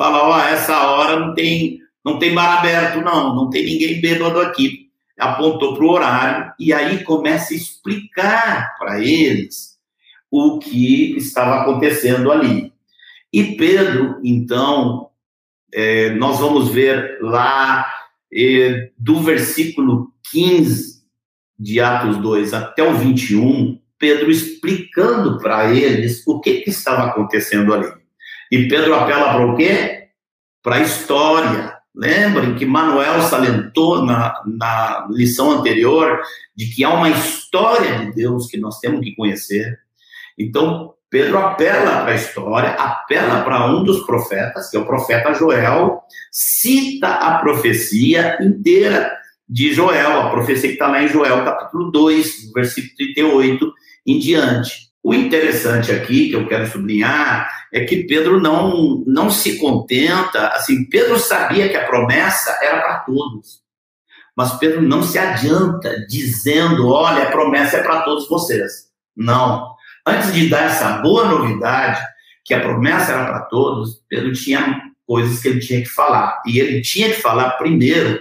fala, 0.00 0.22
ó, 0.22 0.36
oh, 0.36 0.40
essa 0.40 0.82
hora 0.90 1.20
não 1.20 1.34
tem, 1.34 1.78
não 2.04 2.18
tem 2.18 2.34
bar 2.34 2.58
aberto, 2.58 3.00
não, 3.00 3.34
não 3.34 3.50
tem 3.50 3.64
ninguém 3.64 4.00
bêbado 4.00 4.40
aqui. 4.40 4.90
Apontou 5.18 5.74
para 5.74 5.84
o 5.84 5.90
horário 5.90 6.52
e 6.58 6.72
aí 6.72 7.04
começa 7.04 7.52
a 7.52 7.56
explicar 7.56 8.76
para 8.78 9.04
eles 9.04 9.78
o 10.30 10.58
que 10.58 11.16
estava 11.16 11.60
acontecendo 11.60 12.32
ali. 12.32 12.72
E 13.32 13.56
Pedro, 13.56 14.18
então, 14.24 15.10
é, 15.72 16.10
nós 16.10 16.38
vamos 16.38 16.70
ver 16.70 17.18
lá 17.20 17.86
é, 18.32 18.90
do 18.96 19.20
versículo 19.20 20.12
15 20.30 21.00
de 21.58 21.80
Atos 21.80 22.16
2 22.16 22.54
até 22.54 22.82
o 22.82 22.94
21, 22.94 23.78
Pedro 23.98 24.30
explicando 24.30 25.38
para 25.38 25.74
eles 25.74 26.26
o 26.26 26.40
que, 26.40 26.62
que 26.62 26.70
estava 26.70 27.04
acontecendo 27.04 27.74
ali. 27.74 27.92
E 28.50 28.66
Pedro 28.66 28.94
apela 28.94 29.34
para 29.34 29.46
o 29.46 29.56
quê? 29.56 30.08
Para 30.62 30.76
a 30.76 30.80
história. 30.80 31.79
Lembrem 31.94 32.54
que 32.54 32.64
Manuel 32.64 33.20
salientou 33.22 34.04
na, 34.04 34.40
na 34.46 35.08
lição 35.10 35.50
anterior 35.50 36.20
de 36.54 36.66
que 36.66 36.84
há 36.84 36.90
uma 36.90 37.10
história 37.10 37.98
de 37.98 38.12
Deus 38.12 38.46
que 38.46 38.58
nós 38.58 38.78
temos 38.78 39.00
que 39.00 39.14
conhecer. 39.16 39.76
Então, 40.38 40.94
Pedro 41.10 41.38
apela 41.38 42.02
para 42.02 42.12
a 42.12 42.14
história, 42.14 42.70
apela 42.70 43.42
para 43.42 43.66
um 43.66 43.82
dos 43.82 44.06
profetas, 44.06 44.70
que 44.70 44.76
é 44.76 44.80
o 44.80 44.86
profeta 44.86 45.34
Joel, 45.34 46.00
cita 46.30 47.08
a 47.08 47.38
profecia 47.38 48.38
inteira 48.40 49.10
de 49.48 49.72
Joel, 49.72 50.20
a 50.20 50.30
profecia 50.30 50.68
que 50.68 50.74
está 50.74 50.86
lá 50.86 51.02
em 51.02 51.08
Joel, 51.08 51.44
capítulo 51.44 51.90
2, 51.90 52.52
versículo 52.54 52.94
38 52.96 53.72
em 54.06 54.18
diante. 54.20 54.90
O 55.02 55.12
interessante 55.12 55.90
aqui, 55.90 56.28
que 56.28 56.36
eu 56.36 56.46
quero 56.46 56.66
sublinhar, 56.68 57.50
é 57.72 57.84
que 57.84 58.04
Pedro 58.04 58.40
não, 58.40 59.04
não 59.06 59.30
se 59.30 59.58
contenta, 59.58 60.48
assim, 60.48 60.84
Pedro 60.88 61.18
sabia 61.18 61.68
que 61.68 61.76
a 61.76 61.86
promessa 61.86 62.58
era 62.62 62.80
para 62.80 62.98
todos, 63.00 63.60
mas 64.36 64.58
Pedro 64.58 64.82
não 64.82 65.02
se 65.02 65.18
adianta 65.18 66.06
dizendo, 66.08 66.88
olha, 66.88 67.24
a 67.24 67.30
promessa 67.30 67.76
é 67.76 67.82
para 67.82 68.02
todos 68.02 68.28
vocês. 68.28 68.88
Não. 69.16 69.74
Antes 70.06 70.32
de 70.32 70.48
dar 70.48 70.62
essa 70.62 70.98
boa 70.98 71.26
novidade, 71.26 72.00
que 72.44 72.54
a 72.54 72.60
promessa 72.60 73.12
era 73.12 73.26
para 73.26 73.40
todos, 73.42 74.02
Pedro 74.08 74.32
tinha 74.32 74.80
coisas 75.06 75.40
que 75.40 75.48
ele 75.48 75.60
tinha 75.60 75.82
que 75.82 75.88
falar. 75.88 76.40
E 76.46 76.58
ele 76.58 76.80
tinha 76.80 77.08
que 77.08 77.20
falar 77.20 77.50
primeiro 77.52 78.20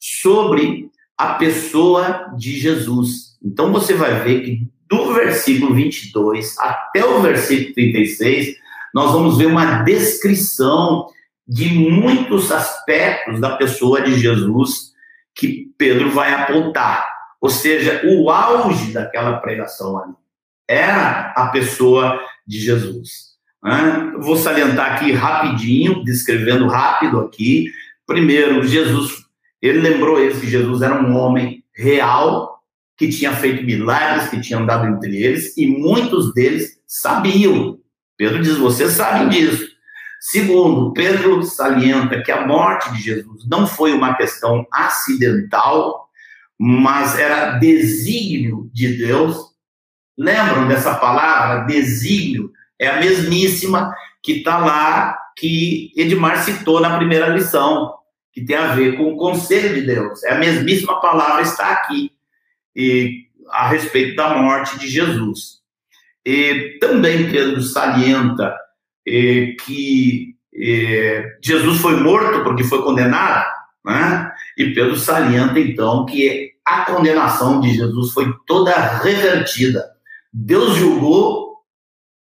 sobre 0.00 0.88
a 1.16 1.34
pessoa 1.34 2.32
de 2.36 2.58
Jesus. 2.58 3.36
Então 3.42 3.72
você 3.72 3.94
vai 3.94 4.20
ver 4.20 4.40
que 4.42 4.68
do 4.88 5.12
versículo 5.12 5.74
22 5.74 6.58
até 6.58 7.04
o 7.04 7.20
versículo 7.20 7.74
36, 7.74 8.56
nós 8.98 9.12
vamos 9.12 9.38
ver 9.38 9.46
uma 9.46 9.84
descrição 9.84 11.06
de 11.46 11.72
muitos 11.72 12.50
aspectos 12.50 13.40
da 13.40 13.54
pessoa 13.56 14.02
de 14.02 14.18
Jesus 14.18 14.92
que 15.32 15.70
Pedro 15.78 16.10
vai 16.10 16.34
apontar. 16.34 17.06
Ou 17.40 17.48
seja, 17.48 18.02
o 18.04 18.28
auge 18.28 18.92
daquela 18.92 19.36
pregação 19.36 19.96
ali 20.02 20.14
era 20.66 21.32
a 21.36 21.46
pessoa 21.46 22.20
de 22.44 22.58
Jesus. 22.58 23.36
Vou 24.18 24.36
salientar 24.36 24.94
aqui 24.94 25.12
rapidinho, 25.12 26.02
descrevendo 26.02 26.66
rápido 26.66 27.20
aqui. 27.20 27.70
Primeiro, 28.04 28.66
Jesus, 28.66 29.12
ele 29.62 29.78
lembrou 29.78 30.16
que 30.16 30.44
Jesus 30.44 30.82
era 30.82 31.00
um 31.00 31.16
homem 31.16 31.62
real, 31.72 32.64
que 32.96 33.08
tinha 33.08 33.32
feito 33.32 33.64
milagres, 33.64 34.28
que 34.28 34.40
tinha 34.40 34.58
andado 34.58 34.88
entre 34.88 35.22
eles, 35.22 35.56
e 35.56 35.68
muitos 35.68 36.34
deles 36.34 36.80
sabiam. 36.84 37.78
Pedro 38.18 38.42
diz: 38.42 38.58
vocês 38.58 38.92
sabem 38.92 39.28
disso. 39.28 39.68
Segundo, 40.20 40.92
Pedro 40.92 41.42
salienta 41.44 42.20
que 42.20 42.32
a 42.32 42.44
morte 42.44 42.92
de 42.92 43.00
Jesus 43.00 43.48
não 43.48 43.66
foi 43.66 43.92
uma 43.92 44.16
questão 44.16 44.66
acidental, 44.72 46.08
mas 46.58 47.16
era 47.16 47.52
desígnio 47.58 48.68
de 48.74 48.98
Deus. 48.98 49.36
Lembram 50.18 50.66
dessa 50.66 50.96
palavra, 50.96 51.64
desígnio? 51.66 52.50
É 52.76 52.88
a 52.88 52.98
mesmíssima 52.98 53.94
que 54.20 54.38
está 54.38 54.58
lá, 54.58 55.16
que 55.36 55.92
Edmar 55.96 56.42
citou 56.42 56.80
na 56.80 56.96
primeira 56.96 57.28
lição, 57.28 57.94
que 58.32 58.44
tem 58.44 58.56
a 58.56 58.74
ver 58.74 58.96
com 58.96 59.12
o 59.12 59.16
conselho 59.16 59.76
de 59.76 59.82
Deus. 59.82 60.24
É 60.24 60.32
a 60.32 60.38
mesmíssima 60.38 61.00
palavra 61.00 61.42
está 61.42 61.70
aqui, 61.70 62.10
e, 62.74 63.28
a 63.50 63.68
respeito 63.68 64.16
da 64.16 64.36
morte 64.36 64.76
de 64.78 64.88
Jesus. 64.88 65.58
E 66.30 66.76
também 66.78 67.30
Pedro 67.30 67.62
salienta 67.62 68.54
que 69.64 70.34
Jesus 71.42 71.80
foi 71.80 71.96
morto 71.96 72.44
porque 72.44 72.62
foi 72.64 72.82
condenado, 72.82 73.46
né? 73.82 74.30
E 74.58 74.74
Pedro 74.74 74.94
salienta 74.94 75.58
então 75.58 76.04
que 76.04 76.50
a 76.66 76.84
condenação 76.84 77.62
de 77.62 77.72
Jesus 77.72 78.12
foi 78.12 78.30
toda 78.46 78.76
revertida. 78.98 79.82
Deus 80.30 80.76
julgou 80.76 81.62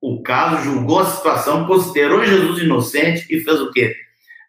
o 0.02 0.22
caso, 0.22 0.66
julgou 0.66 1.00
a 1.00 1.06
situação, 1.06 1.66
considerou 1.66 2.26
Jesus 2.26 2.62
inocente 2.62 3.26
e 3.30 3.40
fez 3.40 3.62
o 3.62 3.72
quê? 3.72 3.96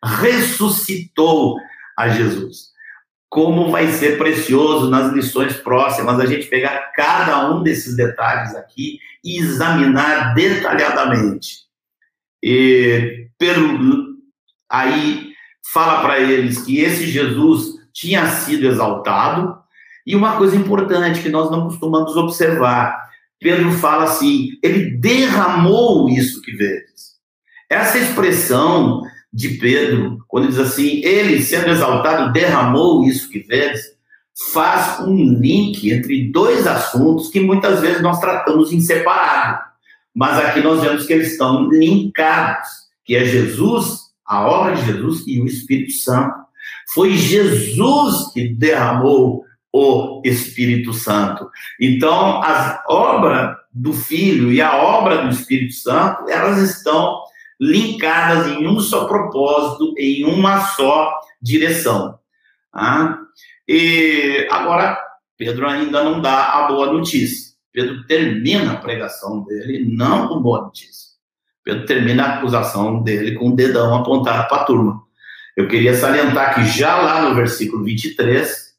Ressuscitou 0.02 1.58
a 1.96 2.08
Jesus. 2.08 2.73
Como 3.34 3.72
vai 3.72 3.88
ser 3.88 4.16
precioso 4.16 4.88
nas 4.88 5.12
lições 5.12 5.54
próximas 5.56 6.20
a 6.20 6.24
gente 6.24 6.46
pegar 6.46 6.92
cada 6.94 7.50
um 7.50 7.64
desses 7.64 7.96
detalhes 7.96 8.54
aqui 8.54 9.00
e 9.24 9.40
examinar 9.40 10.34
detalhadamente. 10.34 11.64
E 12.40 13.26
Pedro 13.36 14.14
aí 14.70 15.32
fala 15.72 16.00
para 16.00 16.20
eles 16.20 16.62
que 16.62 16.78
esse 16.78 17.08
Jesus 17.08 17.74
tinha 17.92 18.24
sido 18.28 18.68
exaltado. 18.68 19.58
E 20.06 20.14
uma 20.14 20.36
coisa 20.36 20.54
importante 20.54 21.20
que 21.20 21.28
nós 21.28 21.50
não 21.50 21.64
costumamos 21.64 22.16
observar, 22.16 23.02
Pedro 23.40 23.72
fala 23.72 24.04
assim: 24.04 24.50
ele 24.62 24.92
derramou 24.92 26.08
isso 26.08 26.40
que 26.40 26.52
vedes. 26.52 27.14
Essa 27.68 27.98
expressão 27.98 29.02
de 29.34 29.48
Pedro, 29.58 30.24
quando 30.28 30.46
diz 30.46 30.60
assim, 30.60 31.00
ele 31.02 31.42
sendo 31.42 31.68
exaltado, 31.68 32.32
derramou 32.32 33.04
isso 33.04 33.28
que 33.28 33.40
vedes, 33.40 33.82
faz 34.52 35.00
um 35.00 35.16
link 35.16 35.90
entre 35.90 36.30
dois 36.30 36.68
assuntos 36.68 37.30
que 37.30 37.40
muitas 37.40 37.80
vezes 37.80 38.00
nós 38.00 38.20
tratamos 38.20 38.72
em 38.72 38.80
separado. 38.80 39.60
Mas 40.14 40.38
aqui 40.38 40.60
nós 40.60 40.80
vemos 40.80 41.04
que 41.04 41.12
eles 41.12 41.32
estão 41.32 41.68
linkados, 41.68 42.68
que 43.04 43.16
é 43.16 43.24
Jesus, 43.24 44.02
a 44.24 44.46
obra 44.46 44.76
de 44.76 44.86
Jesus 44.86 45.24
e 45.26 45.40
o 45.40 45.46
Espírito 45.46 45.92
Santo. 45.94 46.36
Foi 46.94 47.16
Jesus 47.16 48.32
que 48.32 48.48
derramou 48.48 49.44
o 49.72 50.22
Espírito 50.24 50.92
Santo. 50.92 51.50
Então, 51.80 52.40
a 52.40 52.84
obra 52.88 53.58
do 53.72 53.92
Filho 53.92 54.52
e 54.52 54.62
a 54.62 54.76
obra 54.76 55.22
do 55.22 55.30
Espírito 55.30 55.74
Santo, 55.74 56.28
elas 56.28 56.58
estão 56.58 57.23
linkadas 57.64 58.46
em 58.48 58.66
um 58.66 58.78
só 58.80 59.06
propósito, 59.06 59.94
em 59.96 60.24
uma 60.24 60.60
só 60.60 61.18
direção. 61.40 62.18
Ah? 62.72 63.18
E 63.66 64.46
agora, 64.50 64.98
Pedro 65.36 65.68
ainda 65.68 66.04
não 66.04 66.20
dá 66.20 66.52
a 66.52 66.68
boa 66.68 66.92
notícia. 66.92 67.54
Pedro 67.72 68.06
termina 68.06 68.72
a 68.72 68.76
pregação 68.76 69.44
dele 69.44 69.84
não 69.84 70.28
com 70.28 70.40
boa 70.40 70.62
notícia. 70.62 71.14
Pedro 71.64 71.86
termina 71.86 72.24
a 72.24 72.38
acusação 72.38 73.02
dele 73.02 73.34
com 73.36 73.48
o 73.48 73.56
dedão 73.56 73.94
apontado 73.96 74.48
para 74.48 74.62
a 74.62 74.64
turma. 74.64 75.02
Eu 75.56 75.66
queria 75.66 75.94
salientar 75.94 76.54
que 76.54 76.64
já 76.64 77.00
lá 77.00 77.22
no 77.22 77.34
versículo 77.34 77.84
23, 77.84 78.74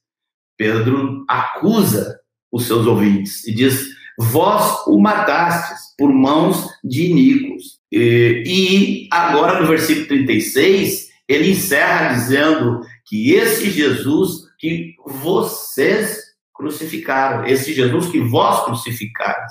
Pedro 0.58 1.26
acusa 1.28 2.19
os 2.52 2.65
seus 2.65 2.86
ouvintes 2.86 3.45
e 3.48 3.54
diz: 3.54 3.88
Vós 4.17 4.86
o 4.88 5.00
matastes 5.00 5.95
por 5.98 6.13
mãos 6.13 6.69
de 6.84 7.10
iníquos. 7.10 7.75
E, 7.91 9.08
agora 9.12 9.60
no 9.60 9.67
versículo 9.67 10.08
36, 10.08 11.10
ele 11.28 11.52
encerra 11.52 12.13
dizendo 12.13 12.82
que 13.06 13.34
esse 13.34 13.69
Jesus 13.69 14.45
que 14.60 14.95
vocês 15.06 16.24
crucificaram, 16.54 17.45
esse 17.45 17.74
Jesus 17.74 18.08
que 18.08 18.19
vós 18.19 18.63
crucificaram. 18.65 19.45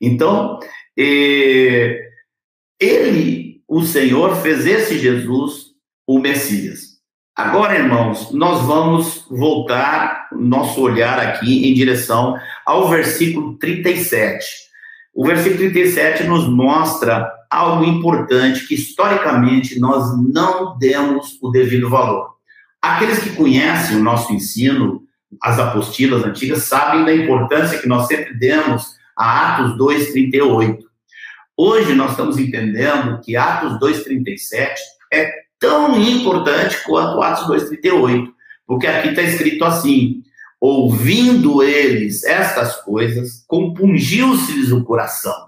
Então, 0.00 0.58
ele, 2.78 3.62
o 3.66 3.82
Senhor, 3.82 4.36
fez 4.36 4.66
esse 4.66 4.98
Jesus 4.98 5.68
o 6.06 6.18
Messias. 6.18 6.98
Agora, 7.36 7.78
irmãos, 7.78 8.32
nós 8.32 8.62
vamos 8.66 9.24
voltar 9.30 10.28
nosso 10.32 10.80
olhar 10.80 11.20
aqui 11.20 11.68
em 11.68 11.74
direção 11.74 12.36
ao 12.66 12.88
versículo 12.88 13.56
37. 13.58 14.44
O 15.14 15.24
versículo 15.24 15.58
37 15.58 16.24
nos 16.24 16.48
mostra 16.48 17.30
algo 17.50 17.84
importante 17.84 18.66
que 18.66 18.74
historicamente 18.74 19.78
nós 19.78 20.16
não 20.18 20.76
demos 20.78 21.38
o 21.40 21.50
devido 21.50 21.88
valor. 21.88 22.34
Aqueles 22.80 23.18
que 23.18 23.34
conhecem 23.34 23.96
o 23.96 24.02
nosso 24.02 24.32
ensino 24.32 25.02
as 25.42 25.58
apostilas 25.58 26.24
antigas 26.24 26.64
sabem 26.64 27.04
da 27.04 27.14
importância 27.14 27.78
que 27.78 27.88
nós 27.88 28.06
sempre 28.06 28.34
demos 28.34 28.94
a 29.16 29.56
Atos 29.56 29.76
2:38. 29.76 30.78
Hoje 31.56 31.94
nós 31.94 32.12
estamos 32.12 32.38
entendendo 32.38 33.20
que 33.20 33.36
Atos 33.36 33.78
2:37 33.78 34.74
é 35.12 35.30
tão 35.58 36.00
importante 36.00 36.82
quanto 36.84 37.20
Atos 37.20 37.46
2:38, 37.46 38.32
porque 38.66 38.86
aqui 38.86 39.08
está 39.08 39.22
escrito 39.22 39.64
assim: 39.64 40.22
ouvindo 40.60 41.62
eles 41.62 42.24
estas 42.24 42.76
coisas, 42.82 43.44
compungiu-se-lhes 43.46 44.72
o 44.72 44.84
coração 44.84 45.47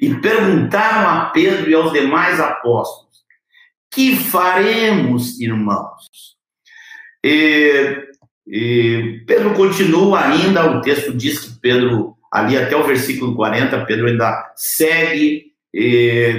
e 0.00 0.14
perguntaram 0.14 1.08
a 1.08 1.26
Pedro 1.26 1.70
e 1.70 1.74
aos 1.74 1.92
demais 1.92 2.40
apóstolos: 2.40 3.24
Que 3.90 4.16
faremos, 4.16 5.40
irmãos? 5.40 6.36
E 7.24 8.08
e 8.50 9.22
Pedro 9.26 9.52
continua 9.52 10.24
ainda, 10.24 10.70
o 10.70 10.80
texto 10.80 11.12
diz 11.12 11.38
que 11.38 11.60
Pedro, 11.60 12.16
ali 12.32 12.56
até 12.56 12.74
o 12.74 12.86
versículo 12.86 13.36
40, 13.36 13.84
Pedro 13.84 14.06
ainda 14.06 14.52
segue 14.56 15.52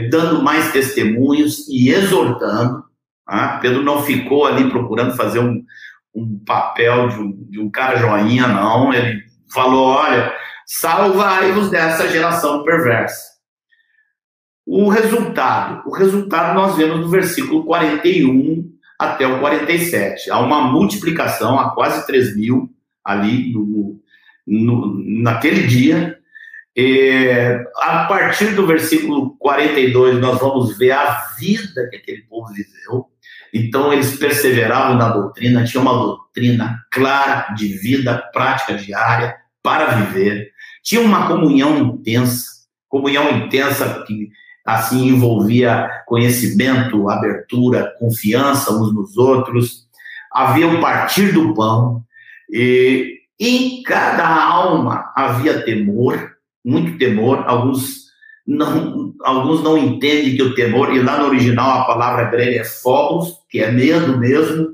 dando 0.10 0.42
mais 0.42 0.72
testemunhos 0.72 1.68
e 1.70 1.90
exortando. 1.90 2.84
Tá? 3.28 3.60
Pedro 3.62 3.84
não 3.84 4.02
ficou 4.02 4.48
ali 4.48 4.72
procurando 4.72 5.16
fazer 5.16 5.40
um, 5.40 5.64
um 6.16 6.40
papel 6.44 7.10
de 7.10 7.20
um, 7.20 7.46
de 7.48 7.60
um 7.60 7.70
cara 7.70 7.98
joinha, 7.98 8.48
não. 8.48 8.92
Ele 8.92 9.22
falou: 9.54 9.90
olha, 9.90 10.34
salvai-vos 10.66 11.70
dessa 11.70 12.10
geração 12.10 12.64
perversa. 12.64 13.30
O 14.72 14.88
resultado, 14.88 15.82
o 15.90 15.92
resultado 15.92 16.54
nós 16.54 16.78
vemos 16.78 17.00
no 17.00 17.10
versículo 17.10 17.66
41 17.66 18.72
até 19.00 19.26
o 19.26 19.40
47. 19.40 20.30
Há 20.30 20.40
uma 20.42 20.62
multiplicação 20.62 21.60
a 21.60 21.72
quase 21.72 22.06
3 22.06 22.38
mil 22.38 22.70
ali 23.04 23.52
no, 23.52 24.00
no, 24.46 25.04
naquele 25.24 25.66
dia. 25.66 26.20
É, 26.78 27.64
a 27.78 28.06
partir 28.06 28.54
do 28.54 28.68
versículo 28.68 29.36
42, 29.40 30.20
nós 30.20 30.40
vamos 30.40 30.78
ver 30.78 30.92
a 30.92 31.20
vida 31.40 31.90
que 31.90 31.96
aquele 31.96 32.22
povo 32.30 32.54
viveu. 32.54 33.08
Então, 33.52 33.92
eles 33.92 34.18
perseveravam 34.18 34.96
na 34.96 35.10
doutrina, 35.10 35.64
tinha 35.64 35.82
uma 35.82 35.94
doutrina 35.94 36.78
clara 36.92 37.56
de 37.56 37.70
vida, 37.70 38.24
prática 38.32 38.76
diária 38.76 39.36
para 39.64 39.96
viver. 39.96 40.52
Tinha 40.84 41.02
uma 41.02 41.28
comunhão 41.28 41.76
intensa, 41.80 42.46
comunhão 42.88 43.36
intensa 43.36 44.04
que 44.06 44.30
assim 44.74 45.08
envolvia 45.08 45.90
conhecimento, 46.06 47.10
abertura, 47.10 47.94
confiança 48.00 48.74
uns 48.74 48.94
nos 48.94 49.18
outros, 49.18 49.88
havia 50.32 50.68
o 50.68 50.80
partir 50.80 51.32
do 51.32 51.54
pão, 51.54 52.04
e 52.52 53.20
em 53.40 53.82
cada 53.84 54.28
alma 54.28 55.12
havia 55.16 55.64
temor, 55.64 56.34
muito 56.64 56.98
temor, 56.98 57.44
alguns 57.48 58.10
não, 58.46 59.14
alguns 59.22 59.64
não 59.64 59.78
entendem 59.78 60.36
que 60.36 60.42
o 60.42 60.56
temor, 60.56 60.94
e 60.94 61.02
lá 61.02 61.20
no 61.20 61.28
original 61.28 61.82
a 61.82 61.86
palavra 61.86 62.26
grega 62.26 62.62
é 62.62 62.64
phobos, 62.64 63.38
que 63.50 63.60
é 63.60 63.72
medo 63.72 64.18
mesmo, 64.18 64.70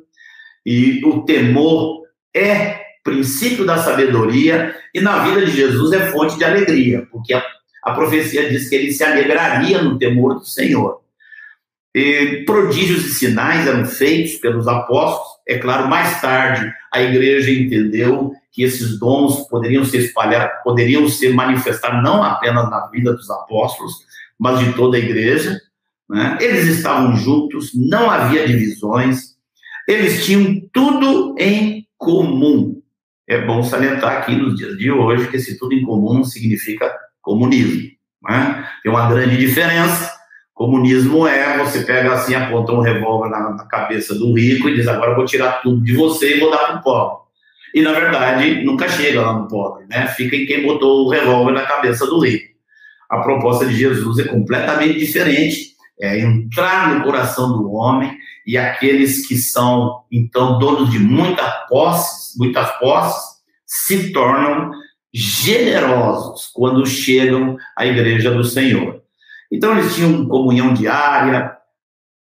e 0.65 1.03
o 1.05 1.23
temor 1.23 2.03
é 2.33 2.81
princípio 3.03 3.65
da 3.65 3.77
sabedoria, 3.77 4.75
e 4.93 4.99
na 4.99 5.19
vida 5.19 5.45
de 5.45 5.51
Jesus 5.51 5.91
é 5.91 6.11
fonte 6.11 6.37
de 6.37 6.43
alegria, 6.43 7.05
porque 7.11 7.33
a, 7.33 7.43
a 7.85 7.93
profecia 7.93 8.49
diz 8.49 8.67
que 8.67 8.75
ele 8.75 8.91
se 8.91 9.03
alegraria 9.03 9.79
no 9.79 9.99
temor 9.99 10.39
do 10.39 10.45
Senhor. 10.45 11.01
E 11.93 12.43
prodígios 12.45 13.05
e 13.05 13.13
sinais 13.13 13.67
eram 13.67 13.85
feitos 13.85 14.33
pelos 14.35 14.67
apóstolos. 14.67 15.35
É 15.47 15.59
claro, 15.59 15.87
mais 15.87 16.19
tarde 16.19 16.73
a 16.91 17.01
igreja 17.01 17.51
entendeu 17.51 18.33
que 18.51 18.63
esses 18.63 18.97
dons 18.99 19.47
poderiam 19.47 19.85
se 19.85 19.97
espalhar, 19.97 20.63
poderiam 20.63 21.07
se 21.07 21.29
manifestar 21.29 22.01
não 22.01 22.23
apenas 22.23 22.69
na 22.71 22.87
vida 22.87 23.13
dos 23.13 23.29
apóstolos, 23.29 23.93
mas 24.39 24.59
de 24.59 24.73
toda 24.73 24.97
a 24.97 24.99
igreja. 24.99 25.61
Né? 26.09 26.37
Eles 26.41 26.65
estavam 26.65 27.15
juntos, 27.15 27.71
não 27.75 28.09
havia 28.09 28.47
divisões, 28.47 29.35
eles 29.87 30.25
tinham 30.25 30.59
tudo 30.73 31.35
em 31.37 31.87
comum. 31.97 32.81
É 33.27 33.45
bom 33.45 33.63
salientar 33.63 34.17
aqui 34.17 34.35
nos 34.35 34.55
dias 34.55 34.75
de 34.77 34.91
hoje 34.91 35.27
que 35.29 35.37
esse 35.37 35.57
tudo 35.57 35.73
em 35.73 35.83
comum 35.83 36.23
significa 36.23 36.91
comunismo. 37.25 37.89
Né? 38.23 38.67
Tem 38.81 38.91
uma 38.91 39.09
grande 39.09 39.35
diferença 39.35 40.15
Comunismo 40.55 41.27
é 41.27 41.57
você 41.57 41.83
pega 41.83 42.13
assim, 42.13 42.33
aponta 42.33 42.71
um 42.71 42.79
revólver 42.79 43.29
na, 43.29 43.49
na 43.51 43.65
cabeça 43.65 44.15
do 44.15 44.33
rico 44.33 44.69
e 44.69 44.75
diz: 44.75 44.87
agora 44.87 45.11
eu 45.11 45.15
vou 45.17 45.25
tirar 45.25 45.61
tudo 45.61 45.83
de 45.83 45.93
você 45.93 46.37
e 46.37 46.39
vou 46.39 46.49
dar 46.49 46.59
para 46.59 46.77
o 46.77 46.81
pobre. 46.81 47.25
E 47.73 47.81
na 47.81 47.91
verdade 47.91 48.63
nunca 48.63 48.87
chega 48.87 49.21
lá 49.21 49.33
no 49.33 49.49
pobre, 49.49 49.85
né? 49.89 50.07
Fica 50.07 50.33
em 50.33 50.45
quem 50.45 50.65
botou 50.65 51.05
o 51.05 51.09
revólver 51.09 51.51
na 51.51 51.63
cabeça 51.65 52.07
do 52.07 52.19
rico. 52.19 52.55
A 53.09 53.19
proposta 53.19 53.65
de 53.65 53.75
Jesus 53.75 54.17
é 54.19 54.29
completamente 54.29 54.97
diferente. 54.97 55.75
É 55.99 56.19
entrar 56.19 56.93
no 56.93 57.03
coração 57.03 57.51
do 57.57 57.71
homem 57.73 58.17
e 58.47 58.57
aqueles 58.57 59.27
que 59.27 59.35
são 59.35 60.03
então 60.09 60.57
donos 60.57 60.89
de 60.89 60.99
muita 60.99 61.43
posses, 61.69 62.33
muitas 62.37 62.69
posses, 62.79 63.35
se 63.65 64.11
tornam 64.13 64.71
generosos 65.17 66.49
quando 66.53 66.85
chegam 66.85 67.57
à 67.77 67.85
igreja 67.85 68.31
do 68.31 68.43
Senhor. 68.43 69.01
Então 69.49 69.71
eles 69.71 69.95
tinham 69.95 70.27
comunhão 70.27 70.73
diária, 70.73 71.55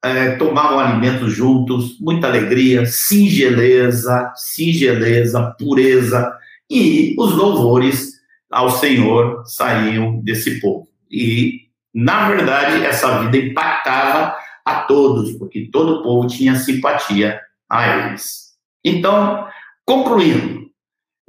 é, 0.03 0.35
tomavam 0.35 0.79
alimentos 0.79 1.31
juntos, 1.31 1.97
muita 1.97 2.27
alegria, 2.27 2.85
singeleza, 2.85 4.33
singeleza, 4.35 5.55
pureza, 5.57 6.37
e 6.69 7.15
os 7.17 7.31
louvores 7.33 8.11
ao 8.51 8.69
Senhor 8.69 9.43
saíam 9.45 10.19
desse 10.19 10.59
povo. 10.59 10.89
E, 11.09 11.61
na 11.93 12.27
verdade, 12.27 12.83
essa 12.83 13.19
vida 13.19 13.37
impactava 13.37 14.35
a 14.65 14.81
todos, 14.81 15.31
porque 15.37 15.69
todo 15.71 15.99
o 15.99 16.03
povo 16.03 16.27
tinha 16.27 16.55
simpatia 16.55 17.39
a 17.69 18.07
eles. 18.07 18.53
Então, 18.83 19.47
concluindo, 19.85 20.63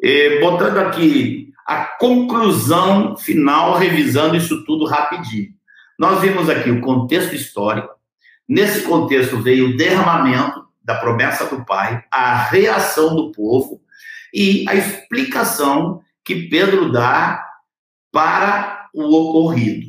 eh, 0.03 0.41
botando 0.41 0.79
aqui 0.79 1.44
a 1.67 1.85
conclusão 1.99 3.17
final, 3.17 3.77
revisando 3.79 4.37
isso 4.37 4.65
tudo 4.65 4.85
rapidinho. 4.85 5.53
Nós 5.99 6.21
vimos 6.21 6.49
aqui 6.51 6.71
o 6.71 6.81
contexto 6.81 7.35
histórico. 7.35 7.95
Nesse 8.49 8.83
contexto 8.83 9.41
veio 9.41 9.71
o 9.71 9.77
derramamento 9.77 10.65
da 10.83 10.97
promessa 10.97 11.47
do 11.47 11.65
Pai, 11.65 12.05
a 12.11 12.45
reação 12.45 13.17
do 13.17 13.33
povo 13.33 13.81
e 14.33 14.65
a 14.69 14.75
explicação 14.75 16.03
que 16.23 16.49
Pedro 16.49 16.93
dá 16.93 17.43
para 18.13 18.89
o 18.93 19.15
ocorrido. 19.15 19.89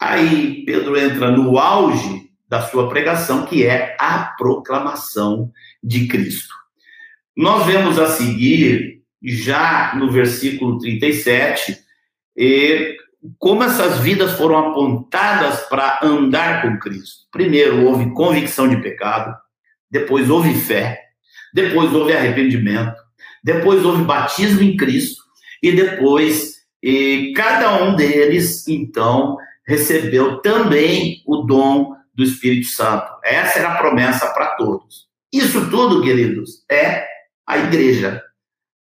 Aí 0.00 0.64
Pedro 0.64 0.98
entra 0.98 1.30
no 1.30 1.58
auge 1.58 2.30
da 2.48 2.62
sua 2.62 2.88
pregação, 2.88 3.46
que 3.46 3.64
é 3.64 3.96
a 4.00 4.34
proclamação 4.36 5.52
de 5.82 6.08
Cristo. 6.08 6.52
Nós 7.36 7.64
vemos 7.66 7.98
a 7.98 8.08
seguir, 8.08 8.99
já 9.22 9.94
no 9.96 10.10
versículo 10.10 10.78
37, 10.78 11.78
e 12.36 12.96
como 13.38 13.62
essas 13.62 14.00
vidas 14.00 14.32
foram 14.32 14.70
apontadas 14.70 15.60
para 15.68 15.98
andar 16.02 16.62
com 16.62 16.78
Cristo. 16.78 17.26
Primeiro 17.30 17.84
houve 17.84 18.12
convicção 18.12 18.68
de 18.68 18.80
pecado, 18.80 19.36
depois 19.90 20.30
houve 20.30 20.54
fé, 20.54 20.98
depois 21.52 21.92
houve 21.92 22.12
arrependimento, 22.12 22.96
depois 23.44 23.84
houve 23.84 24.04
batismo 24.04 24.62
em 24.62 24.76
Cristo 24.76 25.22
e 25.62 25.72
depois 25.72 26.60
e 26.82 27.34
cada 27.36 27.82
um 27.82 27.94
deles 27.94 28.66
então 28.66 29.36
recebeu 29.66 30.38
também 30.38 31.22
o 31.26 31.42
dom 31.42 31.94
do 32.14 32.24
Espírito 32.24 32.68
Santo. 32.68 33.06
Essa 33.22 33.58
era 33.58 33.72
a 33.72 33.76
promessa 33.76 34.32
para 34.32 34.54
todos. 34.56 35.08
Isso 35.32 35.70
tudo, 35.70 36.02
queridos, 36.02 36.64
é 36.70 37.06
a 37.46 37.58
igreja. 37.58 38.22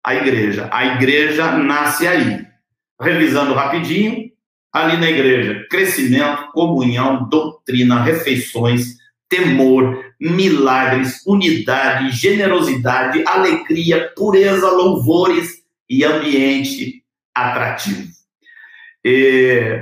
A 0.04 0.16
igreja. 0.16 0.70
A 0.72 0.96
igreja 0.96 1.52
nasce 1.58 2.08
aí. 2.08 2.46
Revisando 3.02 3.54
rapidinho, 3.54 4.30
ali 4.72 4.98
na 4.98 5.10
igreja: 5.10 5.66
crescimento, 5.70 6.52
comunhão, 6.52 7.28
doutrina, 7.30 8.04
refeições, 8.04 8.98
temor, 9.28 10.04
milagres, 10.20 11.26
unidade, 11.26 12.12
generosidade, 12.12 13.24
alegria, 13.26 14.12
pureza, 14.16 14.70
louvores 14.70 15.64
e 15.90 16.04
ambiente 16.04 17.04
atrativo. 17.34 18.08
E, 19.04 19.80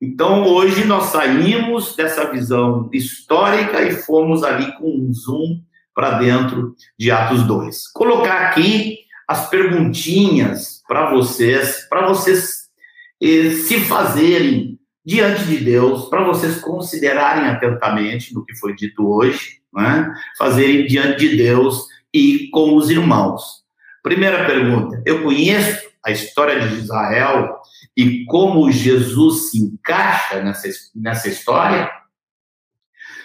então, 0.00 0.44
hoje 0.44 0.84
nós 0.84 1.04
saímos 1.04 1.94
dessa 1.94 2.30
visão 2.30 2.90
histórica 2.92 3.82
e 3.82 3.92
fomos 3.92 4.42
ali 4.42 4.72
com 4.76 4.90
um 4.90 5.12
zoom 5.12 5.60
para 5.94 6.18
dentro 6.18 6.74
de 6.98 7.10
Atos 7.10 7.44
2. 7.44 7.88
Colocar 7.92 8.48
aqui 8.48 8.98
as 9.26 9.48
perguntinhas 9.50 10.82
para 10.86 11.10
vocês, 11.10 11.86
para 11.88 12.06
vocês 12.06 12.66
se 13.20 13.80
fazerem 13.80 14.78
diante 15.04 15.44
de 15.44 15.58
Deus, 15.58 16.08
para 16.08 16.24
vocês 16.24 16.60
considerarem 16.60 17.48
atentamente 17.48 18.34
no 18.34 18.44
que 18.44 18.54
foi 18.56 18.74
dito 18.74 19.06
hoje, 19.08 19.60
né? 19.72 20.12
fazerem 20.36 20.86
diante 20.86 21.28
de 21.28 21.36
Deus 21.36 21.86
e 22.12 22.48
com 22.50 22.74
os 22.74 22.90
irmãos. 22.90 23.64
Primeira 24.02 24.44
pergunta: 24.46 25.02
eu 25.06 25.22
conheço 25.22 25.86
a 26.04 26.10
história 26.10 26.68
de 26.68 26.76
Israel 26.76 27.56
e 27.96 28.24
como 28.26 28.70
Jesus 28.70 29.50
se 29.50 29.58
encaixa 29.58 30.42
nessa, 30.42 30.68
nessa 30.94 31.28
história? 31.28 31.90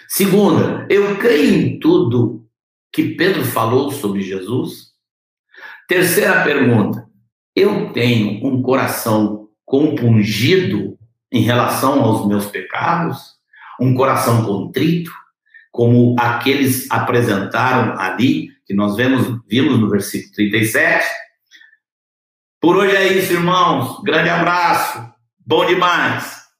Segunda, 0.08 0.86
eu 0.90 1.16
creio 1.16 1.54
em 1.54 1.80
tudo 1.80 2.46
que 2.92 3.14
Pedro 3.14 3.44
falou 3.44 3.90
sobre 3.90 4.20
Jesus? 4.20 4.91
Terceira 5.92 6.42
pergunta, 6.42 7.06
eu 7.54 7.92
tenho 7.92 8.46
um 8.46 8.62
coração 8.62 9.50
compungido 9.62 10.96
em 11.30 11.42
relação 11.42 12.02
aos 12.02 12.26
meus 12.26 12.46
pecados, 12.46 13.34
um 13.78 13.92
coração 13.92 14.42
contrito, 14.42 15.12
como 15.70 16.16
aqueles 16.18 16.90
apresentaram 16.90 18.00
ali, 18.00 18.48
que 18.64 18.72
nós 18.72 18.96
vemos, 18.96 19.38
vimos 19.46 19.78
no 19.78 19.90
versículo 19.90 20.32
37. 20.32 21.04
Por 22.58 22.78
hoje 22.78 22.96
é 22.96 23.12
isso, 23.12 23.34
irmãos. 23.34 24.02
Grande 24.02 24.30
abraço. 24.30 25.12
Bom 25.44 25.66
demais. 25.66 26.41